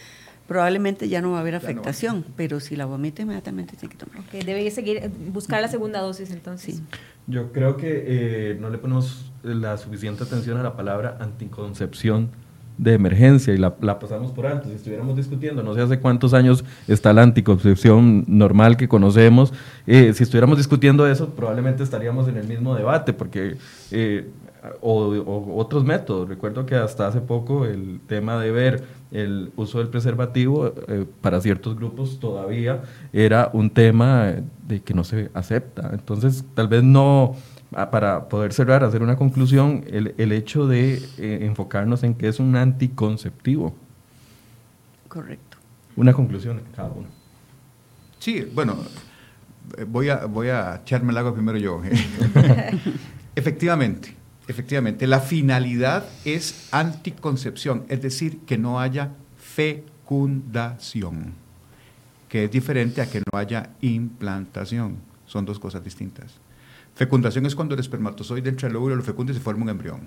[0.50, 4.24] probablemente ya no va a haber afectación, pero si la vomita inmediatamente tiene que tomar.
[4.32, 6.82] debe seguir, buscar la segunda dosis entonces.
[7.28, 12.30] Yo creo que eh, no le ponemos la suficiente atención a la palabra anticoncepción
[12.78, 14.68] de emergencia y la, pasamos por alto.
[14.68, 19.52] Si estuviéramos discutiendo, no sé hace cuántos años está la anticoncepción normal que conocemos,
[19.86, 23.56] eh, si estuviéramos discutiendo eso, probablemente estaríamos en el mismo debate, porque
[23.92, 24.28] eh,
[24.80, 26.28] o, otros métodos.
[26.28, 31.40] Recuerdo que hasta hace poco el tema de ver el uso del preservativo eh, para
[31.40, 32.82] ciertos grupos todavía
[33.12, 34.34] era un tema
[34.66, 35.90] de que no se acepta.
[35.92, 37.34] Entonces, tal vez no,
[37.74, 42.28] ah, para poder cerrar, hacer una conclusión, el, el hecho de eh, enfocarnos en que
[42.28, 43.74] es un anticonceptivo.
[45.08, 45.56] Correcto.
[45.96, 47.08] Una conclusión cada uno.
[48.20, 48.76] Sí, bueno,
[49.76, 51.82] eh, voy a, voy a echarme el agua primero yo.
[53.34, 54.14] Efectivamente,
[54.50, 61.34] Efectivamente, la finalidad es anticoncepción, es decir, que no haya fecundación,
[62.28, 64.96] que es diferente a que no haya implantación.
[65.26, 66.32] Son dos cosas distintas.
[66.96, 70.00] Fecundación es cuando el espermatozoide entra al óvulo, lo fecunda y se forma un embrión.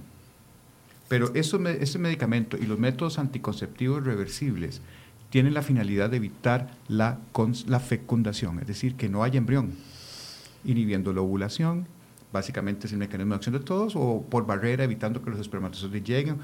[1.08, 4.82] Pero eso, ese medicamento y los métodos anticonceptivos reversibles
[5.30, 7.18] tienen la finalidad de evitar la,
[7.68, 9.72] la fecundación, es decir, que no haya embrión,
[10.66, 11.88] inhibiendo la ovulación,
[12.34, 16.04] básicamente es el mecanismo de acción de todos, o por barrera, evitando que los espermatozoides
[16.04, 16.40] lleguen,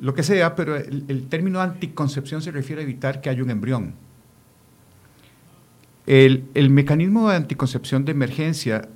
[0.00, 3.94] lo que sea, pero el, término anticoncepción se refiere a evitar que haya un embrión.
[6.06, 8.88] El, el, mecanismo de anticoncepción de emergencia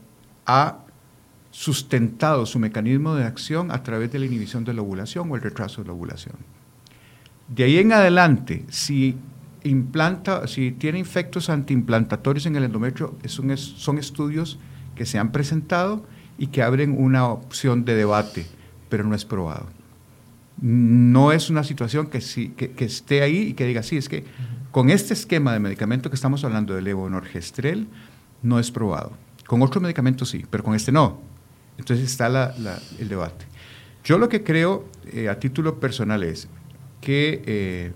[0.46, 0.78] ha
[1.50, 5.42] sustentado su mecanismo de acción a través de la inhibición de la ovulación o el
[5.42, 6.36] retraso de la ovulación.
[7.48, 9.16] De ahí en adelante, si
[9.64, 14.58] implanta, si tiene efectos antiimplantatorios en el endometrio, son, son estudios
[14.96, 16.04] que se han presentado
[16.38, 18.46] y que abren una opción de debate,
[18.88, 19.66] pero no es probado.
[20.60, 24.24] No es una situación que, sí, que, esté ahí y que diga, sí, es que
[24.70, 27.86] con este esquema de medicamento que estamos hablando del levonorgestrel,
[28.42, 29.12] no es probado.
[29.46, 31.20] Con otro medicamento sí, pero con este no.
[31.78, 32.54] Entonces está
[32.98, 33.46] el debate.
[34.04, 36.48] Yo lo que creo eh, a título personal es
[37.00, 37.92] que eh,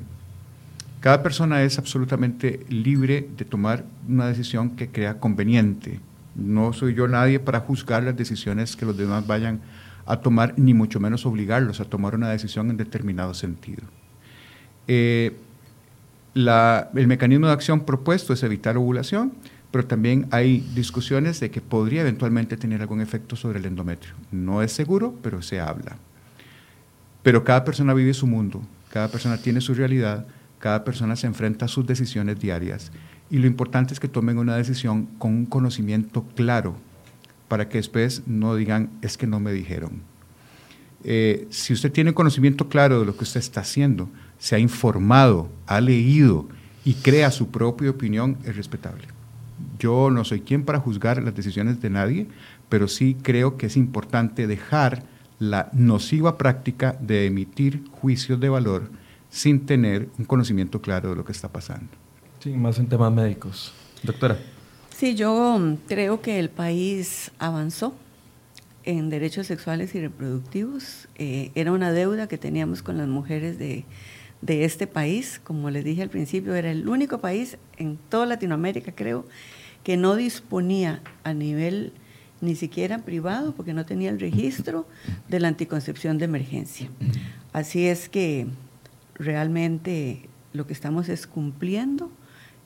[1.00, 6.00] cada persona es absolutamente libre de tomar una decisión que crea conveniente
[6.34, 9.60] no soy yo nadie para juzgar las decisiones que los demás vayan
[10.06, 13.82] a tomar, ni mucho menos obligarlos a tomar una decisión en determinado sentido.
[14.88, 15.36] Eh,
[16.34, 19.32] el mecanismo de acción propuesto es evitar ovulación,
[19.70, 24.14] pero también hay discusiones de que podría eventualmente tener algún efecto sobre el endometrio.
[24.32, 25.96] No es seguro, pero se habla.
[27.22, 28.62] Pero cada persona vive su mundo,
[28.92, 30.26] cada persona tiene su realidad,
[30.58, 32.90] cada persona se enfrenta a sus decisiones diarias
[33.30, 36.74] y lo importante es que tomen una decisión con un conocimiento claro
[37.48, 40.02] para que después no digan, es que no me dijeron.
[41.04, 44.08] Eh, si usted tiene conocimiento claro de lo que usted está haciendo,
[44.38, 46.48] se ha informado, ha leído
[46.84, 49.08] y crea su propia opinión, es respetable.
[49.78, 52.26] Yo no soy quien para juzgar las decisiones de nadie,
[52.68, 55.04] pero sí creo que es importante dejar
[55.38, 58.90] la nociva práctica de emitir juicios de valor
[59.30, 61.88] sin tener un conocimiento claro de lo que está pasando.
[62.40, 63.72] Sí, más en temas médicos.
[64.02, 64.38] Doctora.
[64.96, 67.94] Sí, yo creo que el país avanzó
[68.84, 71.08] en derechos sexuales y reproductivos.
[71.16, 73.84] Eh, era una deuda que teníamos con las mujeres de,
[74.40, 75.38] de este país.
[75.44, 79.26] Como les dije al principio, era el único país en toda Latinoamérica, creo,
[79.84, 81.92] que no disponía a nivel
[82.40, 84.86] ni siquiera privado, porque no tenía el registro
[85.28, 86.88] de la anticoncepción de emergencia.
[87.52, 88.46] Así es que
[89.14, 92.10] realmente lo que estamos es cumpliendo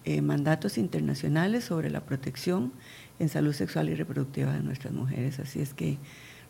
[0.05, 2.73] eh, mandatos internacionales sobre la protección
[3.19, 5.39] en salud sexual y reproductiva de nuestras mujeres.
[5.39, 5.99] Así es que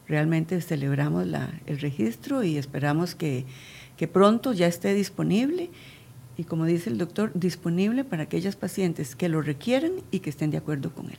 [0.08, 1.26] realmente celebramos
[1.66, 3.46] el registro y esperamos que,
[3.96, 5.70] que pronto ya esté disponible
[6.36, 10.50] y como dice el doctor, disponible para aquellas pacientes que lo requieren y que estén
[10.50, 11.18] de acuerdo con él.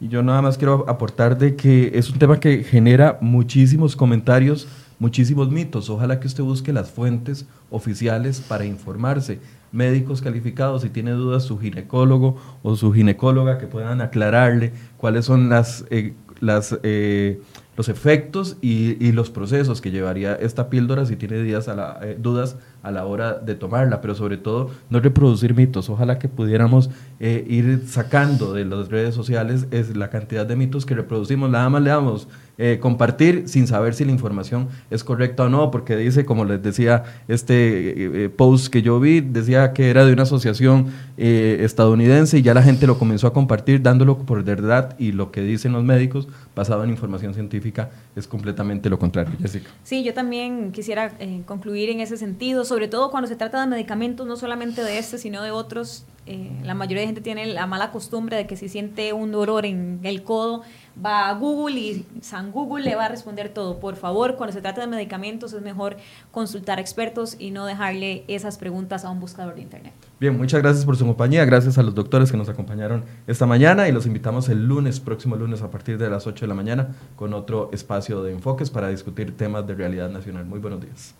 [0.00, 4.66] Y yo nada más quiero aportar de que es un tema que genera muchísimos comentarios,
[4.98, 5.90] muchísimos mitos.
[5.90, 9.40] Ojalá que usted busque las fuentes oficiales para informarse.
[9.72, 15.48] Médicos calificados, si tiene dudas, su ginecólogo o su ginecóloga que puedan aclararle cuáles son
[15.48, 17.40] las, eh, las eh,
[17.76, 22.56] los efectos y, los procesos que llevaría esta píldora si tiene a la, eh, dudas
[22.82, 25.88] a la hora de tomarla, pero sobre todo no reproducir mitos.
[25.88, 26.90] Ojalá que pudiéramos
[27.20, 31.48] ir sacando de las redes sociales es la cantidad de mitos que reproducimos.
[31.48, 32.28] Nada más le damos
[32.62, 36.62] eh, compartir sin saber si la información es correcta o no, porque dice, como les
[36.62, 40.86] decía, este post que yo vi, decía que era de una asociación
[41.16, 45.42] estadounidense y ya la gente lo comenzó a compartir dándolo por verdad y lo que
[45.42, 49.34] dicen los médicos basado en información científica es completamente lo contrario.
[49.40, 49.70] Jessica.
[49.82, 53.66] Sí, yo también quisiera eh, concluir en ese sentido, sobre todo cuando se trata de
[53.66, 56.04] medicamentos, no solamente de este, sino de otros.
[56.26, 59.64] Eh, la mayoría de gente tiene la mala costumbre de que si siente un dolor
[59.64, 60.62] en el codo,
[61.04, 63.78] va a Google y San Google le va a responder todo.
[63.78, 65.96] Por favor, cuando se trata de medicamentos es mejor
[66.30, 69.92] consultar expertos y no dejarle esas preguntas a un buscador de Internet.
[70.18, 73.88] Bien, muchas gracias por su compañía, gracias a los doctores que nos acompañaron esta mañana
[73.88, 76.88] y los invitamos el lunes, próximo lunes a partir de las 8 de la mañana
[77.16, 80.44] con otro espacio de enfoques para discutir temas de realidad nacional.
[80.44, 81.14] Muy buenos días.